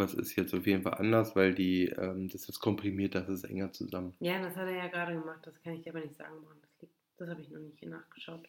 [0.00, 3.44] Irgendwas ist jetzt auf jeden Fall anders, weil die, ähm, das ist komprimiert, das ist
[3.44, 4.14] enger zusammen.
[4.18, 5.40] Ja, das hat er ja gerade gemacht.
[5.42, 6.94] Das kann ich aber nicht sagen, woran das liegt.
[7.18, 8.48] Das habe ich noch nicht nachgeschaut.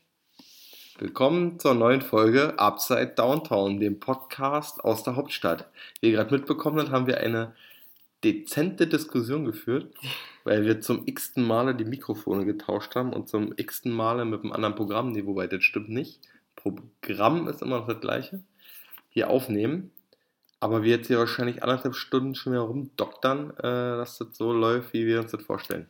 [0.98, 5.70] Willkommen zur neuen Folge Upside Downtown, dem Podcast aus der Hauptstadt.
[6.00, 7.54] Wie ihr gerade mitbekommen habt, haben wir eine
[8.24, 9.94] dezente Diskussion geführt,
[10.46, 14.54] weil wir zum x-ten Male die Mikrofone getauscht haben und zum x-ten Male mit einem
[14.54, 16.22] anderen Programm, nee, wobei das stimmt nicht.
[16.56, 18.42] Programm ist immer noch das gleiche.
[19.10, 19.92] Hier aufnehmen.
[20.62, 24.94] Aber wir jetzt hier wahrscheinlich anderthalb Stunden schon wieder rumdoktern, äh, dass das so läuft,
[24.94, 25.88] wie wir uns das vorstellen.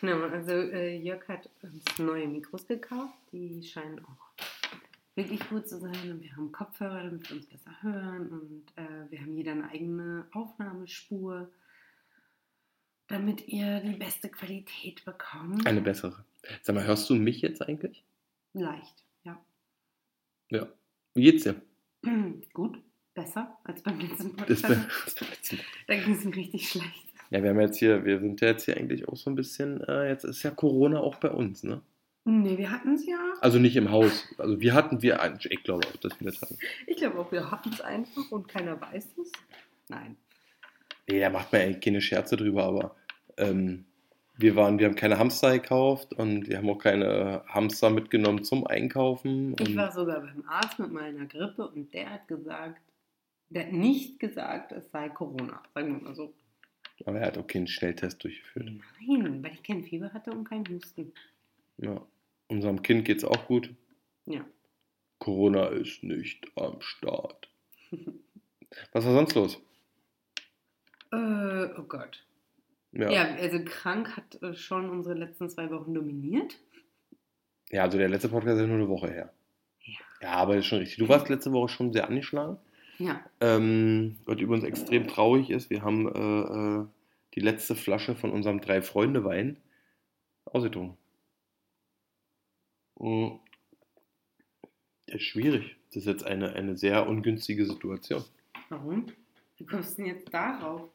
[0.00, 3.14] Genau, also äh, Jörg hat uns neue Mikros gekauft.
[3.32, 4.44] Die scheinen auch
[5.14, 6.10] wirklich gut zu sein.
[6.10, 8.28] Und wir haben Kopfhörer, damit wir uns besser hören.
[8.28, 11.50] Und äh, wir haben jeder eine eigene Aufnahmespur,
[13.08, 15.66] damit ihr die beste Qualität bekommt.
[15.66, 16.24] Eine bessere.
[16.62, 18.04] Sag mal, hörst du mich jetzt eigentlich?
[18.52, 19.42] Leicht, ja.
[20.50, 20.68] Ja.
[21.14, 21.60] Wie geht's dir?
[22.52, 22.78] Gut,
[23.16, 25.20] besser als beim letzten Das Podcast.
[25.20, 25.56] be-
[25.88, 27.06] Da ging es mir richtig schlecht.
[27.30, 29.80] ja, wir haben jetzt hier, wir sind ja jetzt hier eigentlich auch so ein bisschen,
[29.82, 31.80] äh, jetzt ist ja Corona auch bei uns, ne?
[32.28, 33.18] Nee, wir hatten es ja.
[33.40, 34.26] Also nicht im Haus.
[34.38, 36.58] Also wir hatten wir eigentlich, ich glaube auch, dass wir das hatten.
[36.86, 39.32] Ich glaube auch, wir hatten es einfach und keiner weiß es.
[39.88, 40.16] Nein.
[41.08, 42.96] Nee, da macht man eigentlich keine Scherze drüber, aber
[43.36, 43.84] ähm,
[44.38, 48.66] wir waren, wir haben keine Hamster gekauft und wir haben auch keine Hamster mitgenommen zum
[48.66, 49.54] Einkaufen.
[49.60, 52.80] Ich war sogar beim Arzt mit meiner Grippe und der hat gesagt,
[53.48, 55.62] der hat nicht gesagt, es sei Corona.
[55.74, 56.34] Sagen wir mal so.
[57.04, 58.70] aber er hat auch keinen Schnelltest durchgeführt.
[59.06, 61.12] Nein, weil ich kein Fieber hatte und keinen Husten.
[61.78, 62.04] Ja.
[62.48, 63.74] Unserem Kind geht's auch gut.
[64.26, 64.44] Ja.
[65.18, 67.48] Corona ist nicht am Start.
[68.92, 69.60] Was war sonst los?
[71.12, 72.24] Äh, oh Gott.
[72.92, 73.10] Ja.
[73.10, 76.58] Ja, also krank hat äh, schon unsere letzten zwei Wochen dominiert.
[77.70, 79.32] ja, also der letzte Podcast ist ja nur eine Woche her.
[79.82, 79.94] Ja.
[80.22, 80.98] Ja, aber ist schon richtig.
[80.98, 82.58] Du warst letzte Woche schon sehr angeschlagen.
[82.98, 83.24] Ja.
[83.40, 86.86] Ähm, was übrigens extrem traurig ist, wir haben äh, äh,
[87.34, 89.56] die letzte Flasche von unserem Drei-Freunde-Wein
[90.46, 90.96] ausgetrunken.
[92.98, 93.38] Mhm.
[95.06, 95.76] Das ist schwierig.
[95.88, 98.24] Das ist jetzt eine, eine sehr ungünstige Situation.
[98.70, 99.06] Warum?
[99.56, 100.90] Wie kommst du denn jetzt darauf?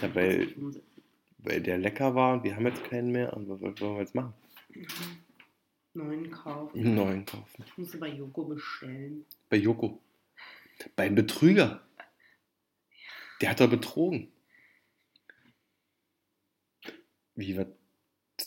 [0.00, 0.54] Ja, weil,
[1.38, 3.36] weil der lecker war und wir haben jetzt keinen mehr.
[3.36, 4.32] Und was wollen wir jetzt machen?
[5.94, 6.94] Neuen kaufen.
[6.94, 7.64] Neuen kaufen.
[7.66, 9.26] Ich musste bei Joko bestellen.
[9.50, 10.00] Bei Joko.
[10.96, 11.80] Beim Betrüger.
[13.40, 14.32] Der hat doch betrogen.
[17.34, 17.66] Wie, was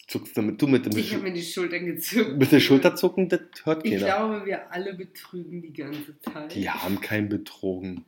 [0.08, 2.38] zuckst du mit, du mit dem Ich habe mir die Schultern gezogen.
[2.38, 4.06] Mit der Schulterzucken, das hört Ich keiner.
[4.06, 6.54] glaube, wir alle betrügen die ganze Zeit.
[6.54, 8.06] Die haben keinen betrogen.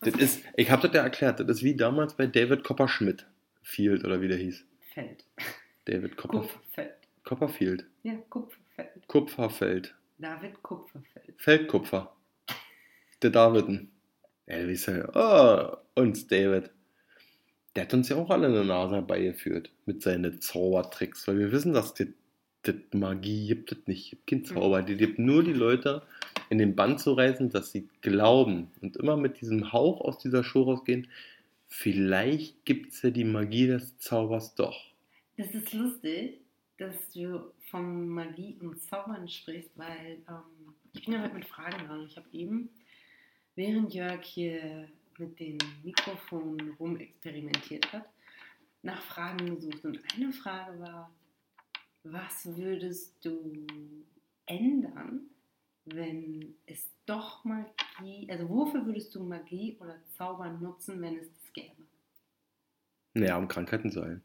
[0.00, 3.26] Das ist, ich habe das ja erklärt, das ist wie damals bei David Copperschmidt.
[3.62, 4.64] Field oder wie der hieß.
[4.94, 5.24] Feld.
[5.84, 6.94] David Copper, Kupferfeld.
[7.24, 7.86] Copperfield.
[8.02, 9.08] Ja, Kupferfeld.
[9.08, 9.94] Kupferfeld.
[10.18, 11.34] David Kupferfeld.
[11.36, 12.16] Feldkupfer.
[13.22, 13.90] Der Daviden.
[14.46, 15.10] Ja, wie ist er?
[15.14, 16.70] Oh, uns David.
[17.76, 21.72] Der hat uns ja auch alle eine Nase herbeigeführt mit seinen Zaubertricks, weil wir wissen,
[21.72, 22.08] dass das
[22.62, 24.82] das Magie gibt es nicht, gibt keinen Zauber.
[24.82, 26.02] Die gibt nur die Leute
[26.50, 30.44] in den Bann zu reißen, dass sie glauben und immer mit diesem Hauch aus dieser
[30.44, 31.08] Show rausgehen.
[31.68, 34.92] Vielleicht gibt es ja die Magie des Zaubers doch.
[35.36, 36.40] Das ist lustig,
[36.76, 41.86] dass du von Magie und Zaubern sprichst, weil ähm, ich bin ja heute mit Fragen
[41.86, 42.04] dran.
[42.04, 42.68] Ich habe eben,
[43.54, 44.88] während Jörg hier
[45.18, 48.08] mit den Mikrofonen rumexperimentiert hat,
[48.82, 49.84] nach Fragen gesucht.
[49.84, 51.10] Und eine Frage war,
[52.02, 53.66] was würdest du
[54.46, 55.28] ändern,
[55.84, 61.52] wenn es doch Magie, also wofür würdest du Magie oder Zauber nutzen, wenn es das
[61.52, 61.82] gäbe?
[63.14, 64.22] Naja, um Krankheiten zu heilen.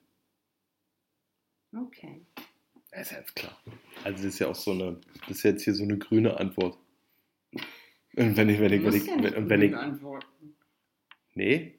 [1.75, 2.25] Okay.
[2.91, 3.57] Das ist ja jetzt klar.
[4.03, 6.77] Also das ist ja auch so eine, das ist jetzt hier so eine grüne Antwort.
[8.17, 10.55] Und wenn ich, wenn ich, wenn ich, wenn, wenn ich, antworten.
[11.33, 11.75] nee,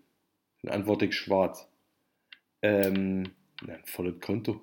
[0.62, 1.67] dann antworte ich schwarz.
[2.62, 3.25] Ähm,
[3.65, 4.62] na, volles Konto.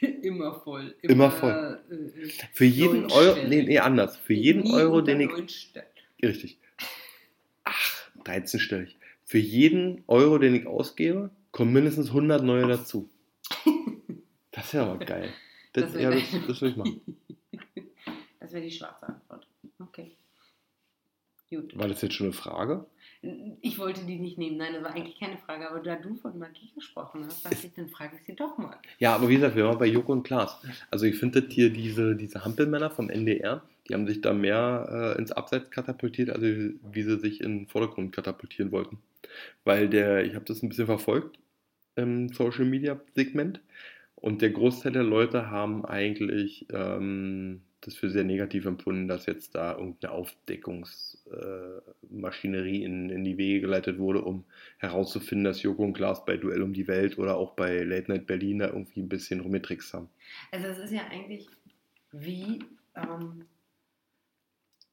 [0.22, 0.94] Immer voll.
[1.02, 1.80] Immer voll.
[1.90, 3.10] Äh, äh, Für jeden.
[3.10, 4.16] Euro, nee, nee, anders.
[4.16, 5.30] Für jeden nie Euro, den ich,
[6.22, 6.58] richtig.
[7.64, 8.96] Ach, 13 stellig.
[9.24, 13.08] Für jeden Euro, den ich ausgebe, kommen mindestens 100 neue dazu.
[14.52, 15.32] Das ist ja aber geil.
[15.72, 17.00] Das, Das ja, das, das will ich machen.
[18.40, 19.46] Das wäre die schwarze Antwort.
[19.78, 20.16] Okay.
[21.50, 21.76] Gut.
[21.76, 22.86] War das jetzt schon eine Frage?
[23.60, 24.56] Ich wollte die nicht nehmen.
[24.56, 25.68] Nein, das war eigentlich keine Frage.
[25.68, 28.78] Aber da du von Magie gesprochen hast, dachte ich, dann frage ich sie doch mal.
[28.98, 30.62] Ja, aber wie gesagt, wir waren bei Joko und Klaas.
[30.90, 35.18] Also ich finde hier diese, diese Hampelmänner vom NDR, die haben sich da mehr äh,
[35.18, 38.98] ins Abseits katapultiert, also wie sie sich in den Vordergrund katapultieren wollten.
[39.64, 41.38] Weil der, ich habe das ein bisschen verfolgt
[41.96, 43.60] im Social Media Segment
[44.14, 49.54] Und der Großteil der Leute haben eigentlich ähm, das für sehr negativ empfunden, dass jetzt
[49.54, 54.44] da irgendeine Aufdeckungsmaschinerie äh, in, in die Wege geleitet wurde, um
[54.78, 58.26] herauszufinden, dass Joko und Klaas bei Duell um die Welt oder auch bei Late Night
[58.26, 60.10] Berlin da irgendwie ein bisschen rumgetrickst haben.
[60.50, 61.48] Also es ist ja eigentlich
[62.12, 63.46] wie ähm,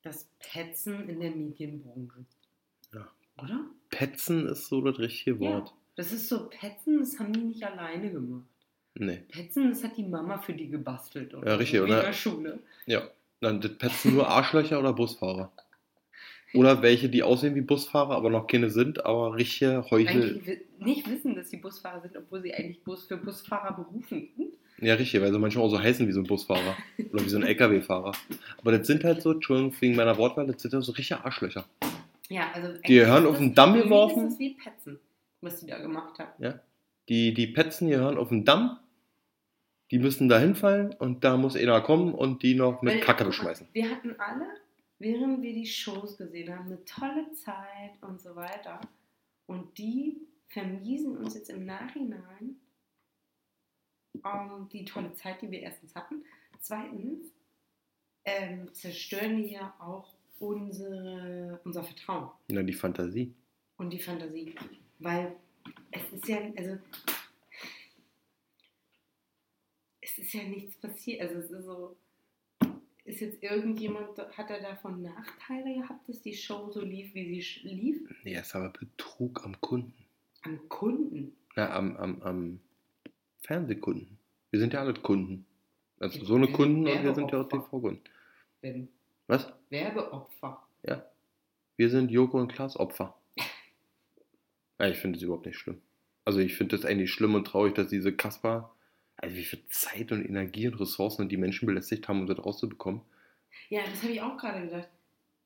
[0.02, 2.26] das Petzen in der Medienbranche.
[2.94, 3.12] Ja.
[3.44, 3.66] Oder?
[3.90, 5.70] Petzen ist so das richtige Wort.
[5.70, 8.48] Ja, das ist so, Petzen, das haben die nicht alleine gemacht.
[9.00, 9.22] Nee.
[9.30, 11.34] Petzen, das hat die Mama für die gebastelt.
[11.34, 12.00] Oder Ja, richtig, oder?
[12.00, 12.60] In der Schule.
[12.86, 13.04] Ja.
[13.40, 15.52] Dann das petzen nur Arschlöcher oder Busfahrer.
[16.54, 20.40] Oder welche, die aussehen wie Busfahrer, aber noch keine sind, aber richtige Heuchel.
[20.40, 24.54] Eigentlich nicht wissen, dass sie Busfahrer sind, obwohl sie eigentlich Bus für Busfahrer berufen sind.
[24.80, 26.78] Ja, richtig, weil sie manchmal auch so heißen wie so ein Busfahrer.
[27.12, 28.14] oder wie so ein LKW-Fahrer.
[28.60, 31.66] Aber das sind halt so, Entschuldigung wegen meiner Wortwahl, das sind ja so richtige Arschlöcher.
[32.30, 34.24] Ja, also Die hören ist auf den Damm geworfen.
[34.28, 35.00] ist das wie Petzen,
[35.42, 36.60] was die da gemacht haben.
[37.10, 38.78] Die, die Petzen hier hören auf den Damm,
[39.92, 43.26] die müssen da hinfallen und da muss einer kommen und die noch mit Weil, Kacke
[43.26, 43.68] beschmeißen.
[43.74, 44.48] Wir hatten alle,
[45.00, 48.82] während wir die Shows gesehen haben, eine tolle Zeit und so weiter.
[49.46, 50.18] Und die
[50.50, 52.58] vermiesen uns jetzt im Nachhinein
[54.26, 56.24] ähm, die tolle Zeit, die wir erstens hatten.
[56.60, 57.32] Zweitens
[58.26, 63.34] ähm, zerstören die ja auch unsere, unser Vertrauen Na, die Fantasie.
[63.78, 64.54] und die Fantasie.
[65.00, 65.36] Weil
[65.92, 66.78] es ist ja, also
[70.08, 71.22] es ist ja nichts passiert.
[71.22, 71.96] Also es ist so,
[73.06, 77.68] ist jetzt irgendjemand, hat er davon Nachteile gehabt, dass die Show so lief, wie sie
[77.68, 78.10] lief?
[78.24, 79.94] Nee, ist aber Betrug am Kunden.
[80.44, 81.36] Am Kunden.
[81.56, 82.60] Na, am, am, am
[83.42, 84.18] Fernsehkunden.
[84.52, 85.46] Wir sind ja alle Kunden.
[86.00, 87.50] Also Ja, so eine Kunden und wir sind ja auch.
[87.50, 88.02] TV-Kunden.
[88.62, 88.88] Wenn
[89.28, 89.52] Was?
[89.70, 90.64] Werbeopfer.
[91.78, 93.16] Wir sind Joko und Klaas Opfer.
[94.80, 95.82] Ja, ich finde es überhaupt nicht schlimm.
[96.24, 98.76] Also ich finde es eigentlich schlimm und traurig, dass diese Kasper,
[99.18, 103.02] also wie viel Zeit und Energie und Ressourcen die Menschen belästigt haben, um das rauszubekommen.
[103.70, 104.88] Ja, das habe ich auch gerade gedacht.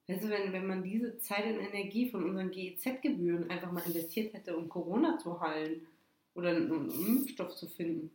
[0.08, 4.58] Also wenn, wenn man diese Zeit und Energie von unseren GEZ-Gebühren einfach mal investiert hätte,
[4.58, 5.88] um Corona zu heilen
[6.34, 8.12] oder einen, Impfstoff zu finden,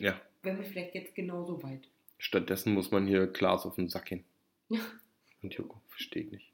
[0.00, 0.20] Ja.
[0.42, 1.88] wären wir vielleicht jetzt genauso weit.
[2.18, 4.24] Stattdessen muss man hier Klaas auf den Sack gehen.
[4.68, 4.80] Ja.
[5.42, 6.52] Und Joko, verstehe ich nicht.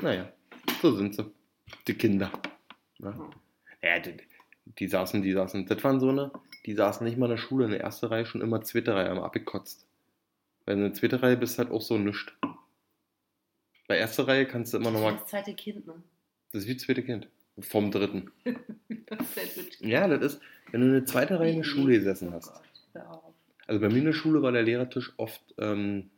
[0.00, 0.32] Naja,
[0.80, 1.32] so sind sie.
[1.88, 2.30] Die Kinder.
[2.98, 3.30] Ne?
[3.82, 4.16] Ja, die,
[4.78, 6.32] die saßen, die saßen, das waren so eine,
[6.66, 9.10] die saßen nicht mal in der Schule, in der ersten Reihe schon immer zweite Reihe,
[9.10, 9.86] haben abgekotzt.
[10.64, 12.36] Weil in der zweiten Reihe bist du halt auch so nischt.
[13.86, 15.94] Bei erster Reihe kannst du immer Das ist nochmal, das zweite Kind, ne?
[16.52, 17.28] das ist wie das zweite Kind.
[17.60, 18.30] Vom dritten.
[19.06, 19.80] Das Sandwich.
[19.80, 22.50] Ja, das ist, wenn du in der zweiten Reihe in der Schule gesessen Oh hast.
[22.50, 23.34] Auf.
[23.66, 26.10] Also bei mir in der Schule war der Lehrertisch oft ähm,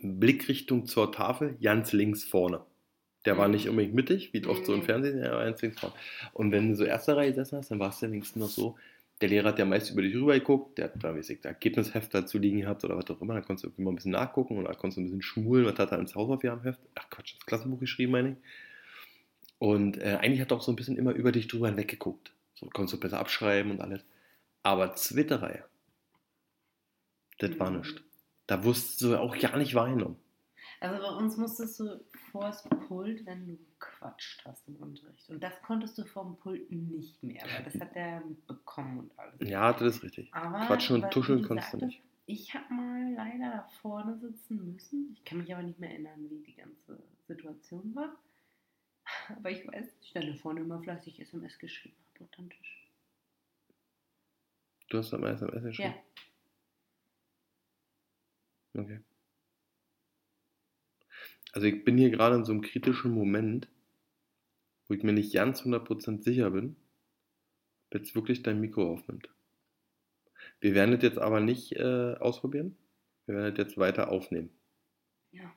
[0.00, 2.60] Blickrichtung zur Tafel, ganz links vorne.
[3.28, 4.82] Der war nicht unbedingt mittig, wie oft so im.
[4.82, 5.94] Fernsehen, er war ganz links vorne.
[6.32, 8.76] Und wenn du so erste Reihe gesessen hast, dann war es ja wenigstens noch so,
[9.20, 11.50] der Lehrer hat ja meist über dich rüber geguckt, der hat da, weiß ich, der
[11.50, 14.56] Ergebnisheft dazu liegen gehabt oder was auch immer, da konntest du mal ein bisschen nachgucken
[14.58, 17.80] oder konntest du ein bisschen schmulen, was hat er ins Hausaufgabenheft, ach Quatsch, das Klassenbuch
[17.80, 18.36] geschrieben, meine ich.
[19.58, 22.32] Und äh, eigentlich hat er auch so ein bisschen immer über dich drüber hinweg geguckt.
[22.54, 24.04] So konntest du besser abschreiben und alles.
[24.62, 25.64] Aber zweite Reihe,
[27.38, 27.78] das war Mhm.
[27.78, 28.00] nichts.
[28.46, 30.16] Da wusstest du auch gar nicht wahrgenommen.
[30.80, 35.28] Also bei uns musstest du vors Pult, wenn du gequatscht hast im Unterricht.
[35.28, 39.48] Und das konntest du vom Pult nicht mehr, weil das hat er mitbekommen und alles.
[39.48, 40.32] Ja, das ist richtig.
[40.32, 42.02] Aber, Quatschen und tuscheln konntest du nicht.
[42.26, 45.12] Ich habe mal leider da vorne sitzen müssen.
[45.14, 48.14] Ich kann mich aber nicht mehr erinnern, wie die ganze Situation war.
[49.30, 52.90] Aber ich weiß, ich stand da vorne immer fleißig SMS geschrieben habe unter den Tisch.
[54.88, 55.94] Du hast am SMS geschrieben?
[58.74, 58.82] Ja.
[58.82, 59.00] Okay.
[61.52, 63.68] Also ich bin hier gerade in so einem kritischen Moment,
[64.86, 66.76] wo ich mir nicht ganz 100% sicher bin,
[67.86, 69.28] ob jetzt wirklich dein Mikro aufnimmt.
[70.60, 72.76] Wir werden das jetzt aber nicht äh, ausprobieren.
[73.26, 74.50] Wir werden das jetzt weiter aufnehmen.
[75.32, 75.52] Ja.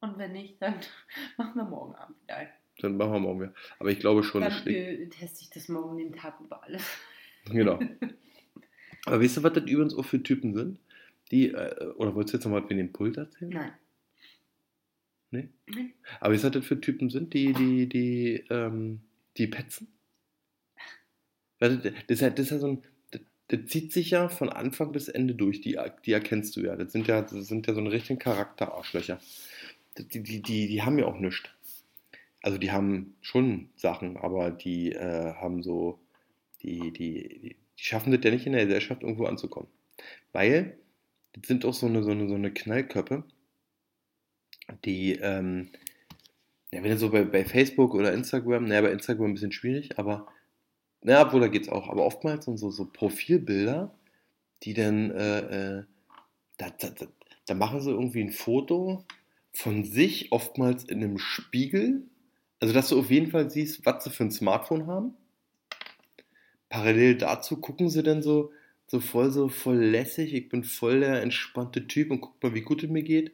[0.00, 0.74] Und wenn nicht, dann
[1.36, 2.48] machen wir morgen Abend wieder ein.
[2.78, 3.54] Dann machen wir morgen wieder.
[3.78, 5.00] Aber ich glaube schon, Dann schlägt.
[5.00, 6.82] äh, teste ich das morgen den Tag über alles.
[7.48, 7.78] Genau.
[9.06, 10.80] Aber weißt du, was das übrigens auch für Typen sind?
[11.30, 13.52] Die, äh, oder wolltest du jetzt nochmal was mit dem Pult erzählen?
[13.52, 13.72] Nein.
[15.30, 15.48] Nee?
[15.66, 15.94] Nee.
[16.20, 19.00] Aber du, was das für Typen sind, die, die, die, ähm,
[19.36, 19.88] die petzen?
[21.58, 21.72] Das
[22.08, 25.08] ist ja, das ist ja so ein, das, das zieht sich ja von Anfang bis
[25.08, 26.76] Ende durch, die, die erkennst du ja.
[26.76, 29.20] Das sind ja, das sind ja so eine richtigen Charakterarschlöcher.
[29.98, 31.48] Die, die, die, die haben ja auch nichts.
[32.42, 35.98] Also die haben schon Sachen, aber die äh, haben so,
[36.62, 39.68] die, die, die, die schaffen das ja nicht in der Gesellschaft irgendwo anzukommen.
[40.32, 40.78] Weil,
[41.32, 43.24] das sind auch so eine, so eine, so eine Knallköppe,
[44.84, 45.70] die, ähm,
[46.72, 49.98] ja, wenn du so bei, bei Facebook oder Instagram, naja, bei Instagram ein bisschen schwierig,
[49.98, 50.26] aber
[51.04, 51.88] Ja, obwohl da geht's auch.
[51.88, 53.94] Aber oftmals sind so, so Profilbilder,
[54.62, 55.84] die dann, äh, äh,
[56.58, 57.06] da, da, da,
[57.46, 59.04] da machen sie irgendwie ein Foto
[59.52, 62.02] von sich, oftmals in einem Spiegel.
[62.60, 65.14] Also, dass du auf jeden Fall siehst, was sie für ein Smartphone haben.
[66.68, 68.52] Parallel dazu gucken sie dann so,
[68.86, 70.34] so voll, so voll lässig.
[70.34, 73.32] Ich bin voll der entspannte Typ und guck mal, wie gut es mir geht.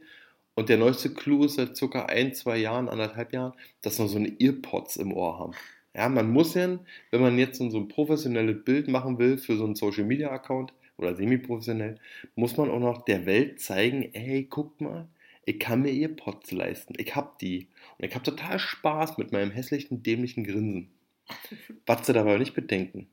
[0.55, 4.19] Und der neueste Clou ist seit circa ein, zwei Jahren, anderthalb Jahren, dass wir so
[4.19, 5.53] eine Earpods im Ohr haben.
[5.95, 6.79] Ja, man muss ja,
[7.11, 10.73] wenn man jetzt so ein professionelles Bild machen will für so einen Social Media Account
[10.97, 11.99] oder semi-professionell,
[12.35, 15.09] muss man auch noch der Welt zeigen, ey, guck mal,
[15.45, 16.95] ich kann mir Earpods leisten.
[16.99, 17.67] Ich hab die.
[17.99, 20.91] Und ich hab total Spaß mit meinem hässlichen, dämlichen Grinsen.
[21.87, 23.09] Was sie dabei nicht bedenken,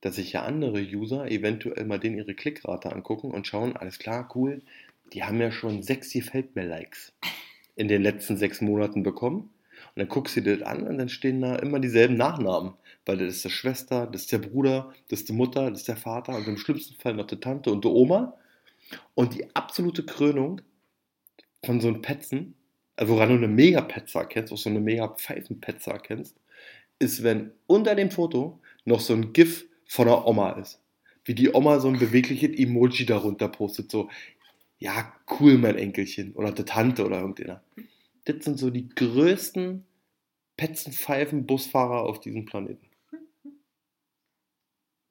[0.00, 4.30] dass sich ja andere User eventuell mal den ihre Klickrate angucken und schauen, alles klar,
[4.34, 4.62] cool,
[5.12, 7.12] die haben ja schon sechs gefällt mir Likes
[7.76, 9.50] in den letzten sechs Monaten bekommen.
[9.94, 12.74] Und dann guckst du dir das an und dann stehen da immer dieselben Nachnamen.
[13.04, 15.88] Weil das ist der Schwester, das ist der Bruder, das ist die Mutter, das ist
[15.88, 18.36] der Vater und im schlimmsten Fall noch die Tante und die Oma.
[19.14, 20.60] Und die absolute Krönung
[21.64, 22.54] von so einem Petzen,
[22.96, 26.36] also woran du eine Mega-Petzer kennst, auch so eine Mega-Pfeifen-Petzer kennst,
[26.98, 30.80] ist, wenn unter dem Foto noch so ein GIF von der Oma ist.
[31.24, 34.08] Wie die Oma so ein bewegliches Emoji darunter postet, so,
[34.82, 36.32] ja, cool, mein Enkelchen.
[36.32, 37.62] Oder der Tante oder irgendeiner.
[38.24, 39.84] Das sind so die größten
[40.56, 42.88] Petzenpfeifen-Busfahrer auf diesem Planeten.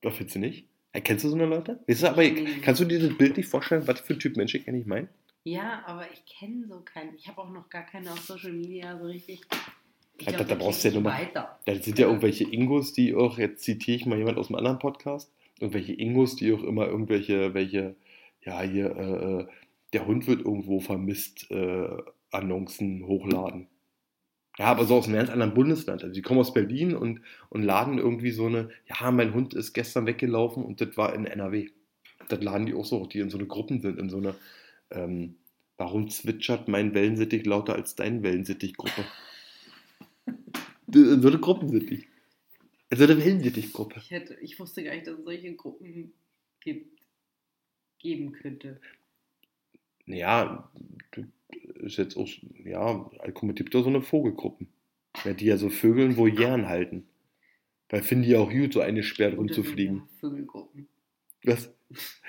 [0.02, 0.68] Was findest du nicht?
[0.92, 1.80] Erkennst du so eine Leute?
[1.88, 2.24] Weißt du, aber
[2.62, 5.08] kannst du dir das Bild nicht vorstellen, was für ein Typ Mensch ich eigentlich meine?
[5.46, 7.16] Ja, aber ich kenne so keinen.
[7.16, 9.42] Ich habe auch noch gar keine auf Social Media so richtig.
[10.18, 11.28] Ich glaub, da, brauchst du ja krieg nur ich mal.
[11.28, 11.60] weiter.
[11.66, 14.80] Da sind ja irgendwelche Ingos, die auch, jetzt zitiere ich mal jemand aus einem anderen
[14.80, 17.96] Podcast, irgendwelche Ingos, die auch immer irgendwelche, welche,
[18.44, 19.48] ja, hier, äh, äh,
[19.94, 21.98] der Hund wird irgendwo vermisst, äh,
[22.32, 23.68] Annoncen hochladen.
[24.58, 26.04] Ja, aber so aus einem ganz anderen Bundesland.
[26.04, 29.74] Also die kommen aus Berlin und, und laden irgendwie so eine, ja, mein Hund ist
[29.74, 31.70] gestern weggelaufen und das war in NRW.
[32.28, 34.36] Das laden die auch so, die in so eine Gruppen sind, in so eine,
[34.92, 35.36] ähm,
[35.78, 39.06] warum zwitschert mein Wellensittich lauter als dein Wellensittich-Gruppe?
[40.94, 42.06] in so eine Gruppen sind die.
[42.90, 44.02] In so eine Wellensittich-Gruppe.
[44.04, 46.14] Ich, hätte, ich wusste gar nicht, dass es solche Gruppen
[46.60, 47.02] gibt,
[48.00, 48.82] geben könnte.
[50.06, 50.72] Ja,
[51.76, 52.28] ist jetzt auch,
[52.64, 54.68] ja, guck gibt doch so eine Vogelgruppen.
[55.26, 57.08] Ja, die ja so Vögeln Volieren halten.
[57.90, 60.04] Weil finden die auch gut, so eine so rumzufliegen.
[60.20, 60.88] Vögelgruppen.
[61.44, 61.74] Was?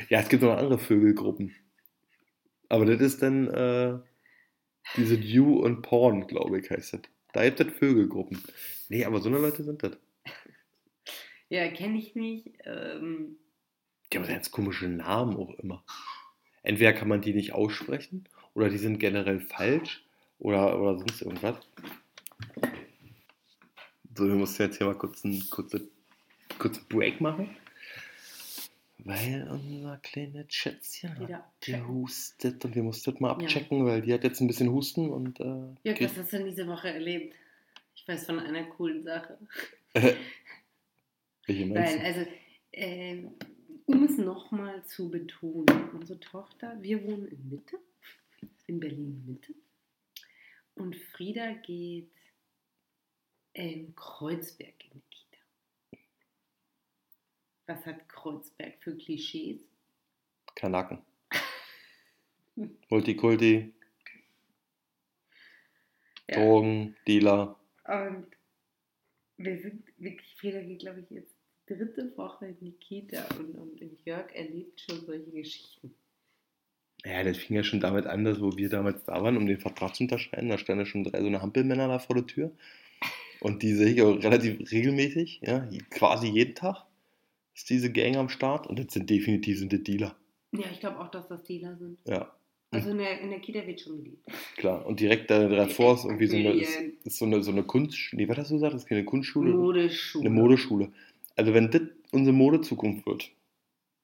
[0.09, 1.55] Ja, es gibt noch andere Vögelgruppen.
[2.69, 3.99] Aber das ist dann äh,
[4.97, 7.03] diese You und Porn, glaube ich, heißt das.
[7.33, 8.43] Da gibt es Vögelgruppen.
[8.89, 9.97] Nee, aber so eine Leute sind das.
[11.49, 12.51] Ja, kenne ich nicht.
[12.65, 13.37] Ähm,
[14.13, 15.85] Die haben ganz komische Namen auch immer.
[16.63, 20.05] Entweder kann man die nicht aussprechen oder die sind generell falsch
[20.39, 21.57] oder, oder sonst irgendwas.
[24.17, 25.89] So, wir mussten jetzt hier mal kurz einen kurzen,
[26.59, 27.57] kurzen Break machen.
[29.05, 33.35] Weil unser kleines Schätzchen hat gehustet und wir mussten das mal Ja.
[33.35, 35.45] abchecken, weil die hat jetzt ein bisschen Husten und äh,
[35.83, 37.35] ja, kriegt- was hast du denn diese Woche erlebt?
[37.97, 39.39] Ich weiß von einer coolen Sache.
[41.47, 42.01] welche meinst du?
[42.05, 42.27] also,
[42.73, 43.33] ähm,
[43.87, 47.79] um es nochmal zu betonen, unsere Tochter, wir wohnen in Mitte,
[48.67, 49.55] in Berlin Mitte.
[50.75, 52.11] Und Frieda geht
[53.53, 55.39] in Kreuzberg in die Kita.
[57.67, 59.61] Was hat Kreuzberg für Klischees?
[60.55, 61.03] Kanaken.
[62.89, 63.73] Multikulti,
[66.29, 66.37] Ja.
[66.37, 67.59] Drogen, Dealer.
[67.85, 68.27] Und
[69.37, 71.35] wir sind wirklich, Frieda geht, glaube ich, jetzt
[71.67, 75.95] dritte Woche in die Kita und, und Jörg erlebt schon solche Geschichten.
[77.05, 79.59] Ja, das fing ja schon damit an, dass wo wir damals da waren, um den
[79.59, 82.53] Vertrag zu unterschreiben, da standen ja schon drei so eine Hampelmänner da vor der Tür.
[83.41, 86.87] Und die sehe ich auch relativ regelmäßig, ja, quasi jeden Tag
[87.55, 90.15] ist diese Gang am Start und das sind definitiv sind die Dealer.
[90.53, 91.99] Ja, ich glaube auch, dass das Dealer sind.
[92.07, 92.33] Ja,
[92.71, 94.25] Also in der, in der Kita wird schon geliebt.
[94.57, 94.87] klar.
[94.87, 97.99] Und direkt da davor ist irgendwie so eine, ist, ist so eine, so eine Kunst,
[98.13, 98.75] nee, was hast du gesagt?
[98.75, 99.51] Das ist keine Kunstschule?
[99.53, 100.25] Modeschule.
[100.25, 100.93] Eine Modeschule.
[101.37, 103.31] Also wenn das unsere Modezukunft wird,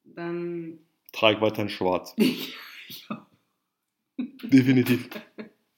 [0.05, 0.79] Dann.
[1.13, 2.15] trage ich weiterhin schwarz.
[2.89, 3.27] ja.
[4.45, 5.09] Definitiv.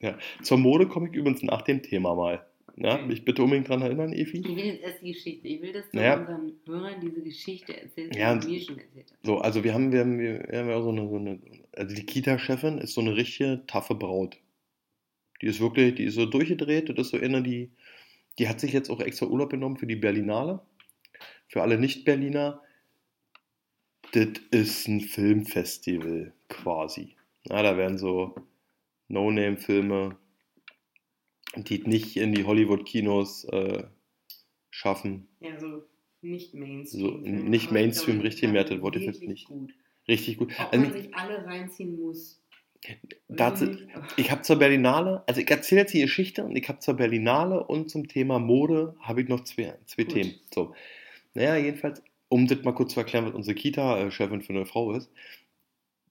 [0.03, 0.17] Ja.
[0.41, 2.43] Zur Mode komme ich übrigens nach dem Thema mal.
[2.75, 3.05] Ja, Okay.
[3.05, 4.39] mich bitte unbedingt dran erinnern, Evi.
[4.39, 5.47] Ich will jetzt erst die Geschichte.
[5.47, 6.17] Ich will, dass du Naja.
[6.19, 9.23] unseren Hörern diese Geschichte erzählst, Ja, die du mir schon erzählt hast.
[9.23, 11.39] So, also wir haben, wir haben, wir haben ja so eine, so eine,
[11.77, 14.39] also die Kita-Chefin ist so eine richtige taffe Braut.
[15.43, 17.69] Die ist wirklich, die ist so durchgedreht, das ist so einer, die,
[18.39, 20.61] die hat sich jetzt auch extra Urlaub genommen für die Berlinale.
[21.51, 22.61] Für alle Nicht-Berliner,
[24.13, 27.17] das ist ein Filmfestival quasi.
[27.43, 28.33] Ja, da werden so
[29.09, 30.17] No-Name-Filme,
[31.57, 33.83] die nicht in die Hollywood-Kinos äh,
[34.69, 35.83] schaffen, Ja, so
[36.21, 37.49] nicht so Mainstream.
[37.49, 39.47] nicht Mainstream, richtig mehr, das Wort jetzt wirklich nicht.
[39.47, 39.73] Gut.
[40.07, 40.53] Richtig gut.
[40.57, 42.41] Ob Also, man sich alle reinziehen muss.
[43.27, 46.79] dazu, ich ich habe zur Berlinale, also ich erzähle jetzt die Geschichte und ich habe
[46.79, 50.13] zur Berlinale und zum Thema Mode habe ich noch zwei, zwei Gut.
[50.13, 50.35] Themen.
[50.53, 50.73] So.
[51.33, 55.11] Naja, jedenfalls, um das mal kurz zu erklären, was unsere Kita-Chefin für eine Frau ist.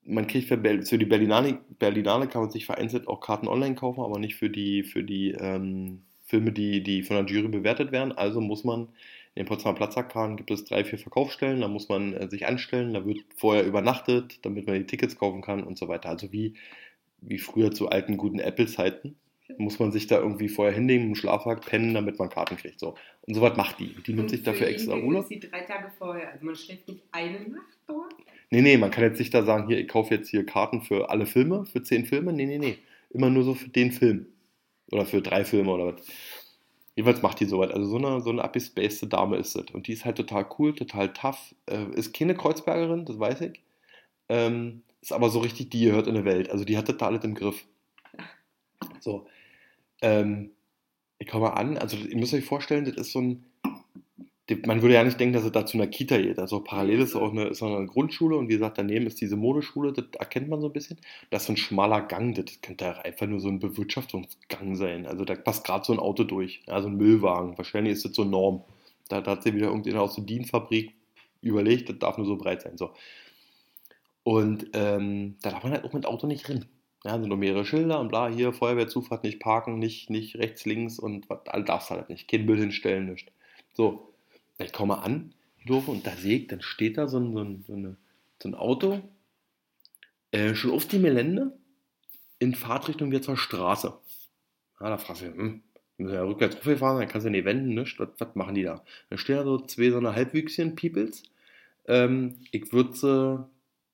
[0.05, 3.75] Man kriegt für, Ber- für die Berlinale, Berlinale kann man sich vereinzelt auch Karten online
[3.75, 7.93] kaufen, aber nicht für die, für die ähm, Filme, die, die von der Jury bewertet
[7.93, 8.12] werden.
[8.12, 8.89] Also muss man
[9.35, 12.95] in den Potsdamer Platzarkaden gibt es drei, vier Verkaufsstellen, da muss man äh, sich anstellen,
[12.95, 16.09] da wird vorher übernachtet, damit man die Tickets kaufen kann und so weiter.
[16.09, 16.55] Also wie,
[17.21, 19.17] wie früher zu alten guten Apple-Zeiten
[19.59, 22.80] muss man sich da irgendwie vorher hinlegen, im Schlafsack pennen, damit man Karten kriegt.
[22.80, 22.95] So.
[23.23, 23.95] Und sowas macht die.
[24.07, 25.25] Die nimmt sich für dafür extra Urlaub.
[25.25, 26.33] es Die drei Tage vorher.
[26.33, 28.14] Also man schläft nicht eine Nacht dort.
[28.50, 31.11] Nee, nee, man kann jetzt nicht da sagen, hier, ich kaufe jetzt hier Karten für
[31.11, 32.33] alle Filme, für zehn Filme.
[32.33, 32.78] Nee, nee, nee.
[33.11, 34.26] Immer nur so für den Film.
[34.90, 36.07] Oder für drei Filme oder was.
[36.97, 37.71] Jedenfalls macht die sowas.
[37.71, 39.66] Also so eine, so eine abgespacede Dame ist das.
[39.73, 41.54] Und die ist halt total cool, total tough.
[41.66, 43.61] Äh, ist keine Kreuzbergerin, das weiß ich.
[44.28, 46.50] Ähm, ist aber so richtig, die gehört in der Welt.
[46.50, 47.64] Also die hat das da alles im Griff.
[49.00, 49.26] So.
[50.02, 50.50] Ähm,
[51.19, 53.45] ich komme an, also ihr müsst euch vorstellen, das ist so ein,
[54.66, 56.38] man würde ja nicht denken, dass es da zu einer Kita geht.
[56.38, 59.37] Also parallel ist auch eine, ist auch eine Grundschule und wie gesagt, daneben ist diese
[59.37, 60.99] Modeschule, das erkennt man so ein bisschen.
[61.30, 65.07] Das ist so ein schmaler Gang, das könnte auch einfach nur so ein Bewirtschaftungsgang sein.
[65.07, 67.57] Also da passt gerade so ein Auto durch, ja, so ein Müllwagen.
[67.59, 68.64] Wahrscheinlich ist das so Norm.
[69.09, 70.95] Da, da hat sie wieder irgendjemand aus der DIN-Fabrik
[71.42, 72.76] überlegt, das darf nur so breit sein.
[72.76, 72.90] So.
[74.23, 76.66] Und ähm, da darf man halt auch mit Auto nicht rein.
[77.04, 80.98] Ja, sind nur mehrere Schilder und bla, hier Feuerwehrzufahrt, nicht parken, nicht, nicht rechts, links
[80.98, 82.29] und was, all darfst halt nicht.
[82.29, 83.33] Kein Müll hinstellen, nicht.
[83.72, 84.12] So,
[84.59, 87.64] ich komme an, doof, und da sehe ich, dann steht da so ein, so ein,
[87.66, 87.96] so eine,
[88.42, 89.01] so ein Auto,
[90.33, 91.57] äh, schon auf dem Gelände,
[92.38, 93.94] in Fahrtrichtung wieder zur Straße.
[94.81, 95.62] Ja, da fragst du, hm,
[95.98, 97.98] müssen ja rückwärts raufgefahren, dann kannst du nicht wenden, nicht?
[97.98, 98.85] Was, was machen die da?
[99.11, 101.22] Da stehen da so zwei so eine Halbwüchschen-Peoples.
[101.87, 103.46] Ähm, ich würde sie,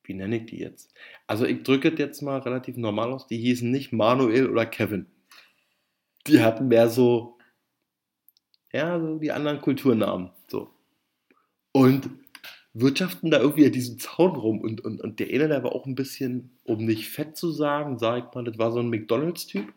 [0.09, 0.95] wie nenne ich die jetzt?
[1.27, 5.07] Also ich drücke es jetzt mal relativ normal aus, die hießen nicht Manuel oder Kevin.
[6.27, 7.39] Die hatten mehr so,
[8.73, 10.31] ja, so die anderen Kulturnamen.
[10.49, 10.71] So.
[11.73, 12.11] Und
[12.73, 14.61] wirtschaften da irgendwie an diesem Zaun rum.
[14.61, 17.99] Und, und, und der eine, der war auch ein bisschen, um nicht fett zu sagen,
[17.99, 19.73] sag ich mal, das war so ein McDonalds-Typ,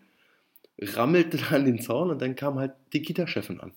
[0.82, 3.72] rammelte da an den Zaun und dann kam halt die Kita-Chefin an.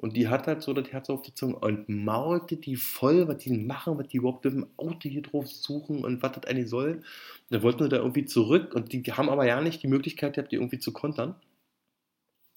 [0.00, 3.36] Und die hat halt so das Herz auf der Zunge und maulte die voll, was
[3.36, 6.70] die machen, was die überhaupt mit dem Auto hier drauf suchen und was das eigentlich
[6.70, 6.92] soll.
[6.92, 7.02] Und
[7.50, 10.52] dann wollten sie da irgendwie zurück und die haben aber ja nicht die Möglichkeit gehabt,
[10.52, 11.34] die irgendwie zu kontern.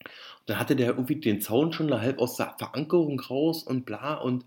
[0.04, 4.14] Und dann hatte der irgendwie den Zaun schon halb aus der Verankerung raus und bla
[4.16, 4.46] und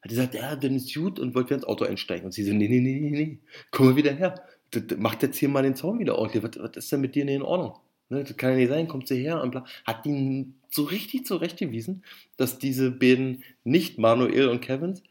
[0.00, 2.24] hat gesagt, ja, dann ist gut und wollte wieder ins Auto einsteigen.
[2.24, 3.38] Und sie so, nee, nee, nee, nee, nee,
[3.70, 4.42] komm mal wieder her.
[4.70, 6.42] Das, macht jetzt hier mal den Zaun wieder ordentlich.
[6.42, 7.74] Was, was ist denn mit dir in Ordnung?
[8.08, 9.66] Ne, das kann ja nicht sein, kommt sie her und bla.
[9.84, 12.04] Hat die so richtig zurechtgewiesen,
[12.36, 15.02] dass diese beiden nicht Manuel und Kevins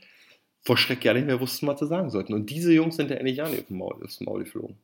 [0.61, 2.33] vor Schreck ja nicht mehr wussten, was sie sagen sollten.
[2.33, 4.77] Und diese Jungs sind ja endlich ja nicht auf dem Maul, aufs Maul geflogen.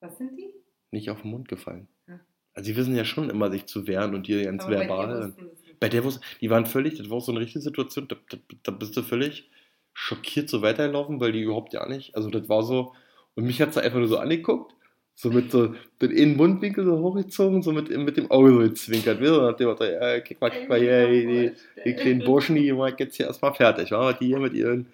[0.00, 0.52] Was sind die?
[0.90, 1.88] Nicht auf den Mund gefallen.
[2.08, 2.20] Ja.
[2.54, 5.28] Also sie wissen ja schon immer, sich zu wehren und ihr ganz Aber verbal.
[5.28, 5.78] wussten es.
[5.78, 8.38] Bei der wusste, die waren völlig, das war auch so eine richtige Situation, da, da,
[8.62, 9.50] da bist du völlig
[9.92, 12.94] schockiert so weitergelaufen, weil die überhaupt ja nicht, also das war so,
[13.34, 14.75] und mich hat sie einfach nur so angeguckt,
[15.18, 19.18] so mit so, den einen Mundwinkel so hochgezogen, so mit, mit dem Auge so gezwinkert,
[19.18, 21.52] wie so dem Motto, ja, kick mal, kick mal hier, die,
[21.84, 24.12] die, kleinen Burschen, die machen jetzt hier erstmal fertig, wa?
[24.12, 24.86] die hier mit ihren,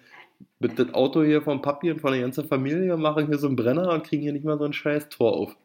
[0.59, 3.57] mit dem Auto hier vom Papi und von der ganzen Familie machen hier so einen
[3.57, 5.57] Brenner und kriegen hier nicht mal so ein scheiß Tor auf,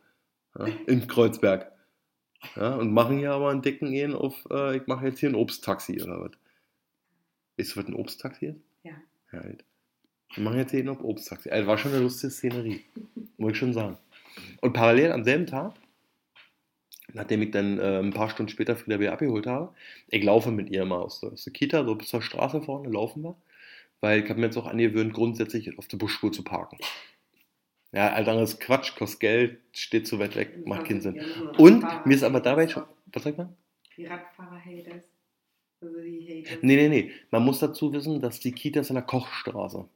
[0.59, 1.71] ja, in Kreuzberg.
[2.57, 5.35] Ja, und machen hier aber einen dicken Ehen auf, äh, ich mache jetzt hier ein
[5.37, 6.33] Obsttaxi oder was.
[7.57, 8.61] Weißt du, was ein Obsttaxi ist?
[8.83, 8.93] Ja.
[9.33, 9.65] Ja, halt.
[10.35, 11.51] Wir machen jetzt hier einen Obsttaxi.
[11.51, 12.85] Also, war schon eine lustige Szenerie.
[13.37, 13.99] Muss ich schon sagen.
[14.61, 15.75] Und parallel am selben Tag,
[17.13, 19.75] nachdem ich dann äh, ein paar Stunden später Frieda wieder abgeholt habe,
[20.09, 22.89] ich laufe mit ihr mal aus der, aus der Kita, so bis zur Straße vorne,
[22.91, 23.37] laufen wir.
[24.01, 26.79] Weil ich habe mir jetzt auch angewöhnt, grundsätzlich auf der Busspur zu parken.
[27.93, 31.21] Ja, all anderes Quatsch, kostet Geld, steht zu weit weg, macht keinen Sinn.
[31.57, 32.85] Und mir ist aber dabei schon.
[33.07, 33.57] Was sagt man?
[33.97, 35.05] Die Radfahrer haters.
[35.81, 36.63] Also die Haters.
[36.63, 37.13] Nee, nee, nee.
[37.31, 39.89] Man muss dazu wissen, dass die Kita ist an der Kochstraße.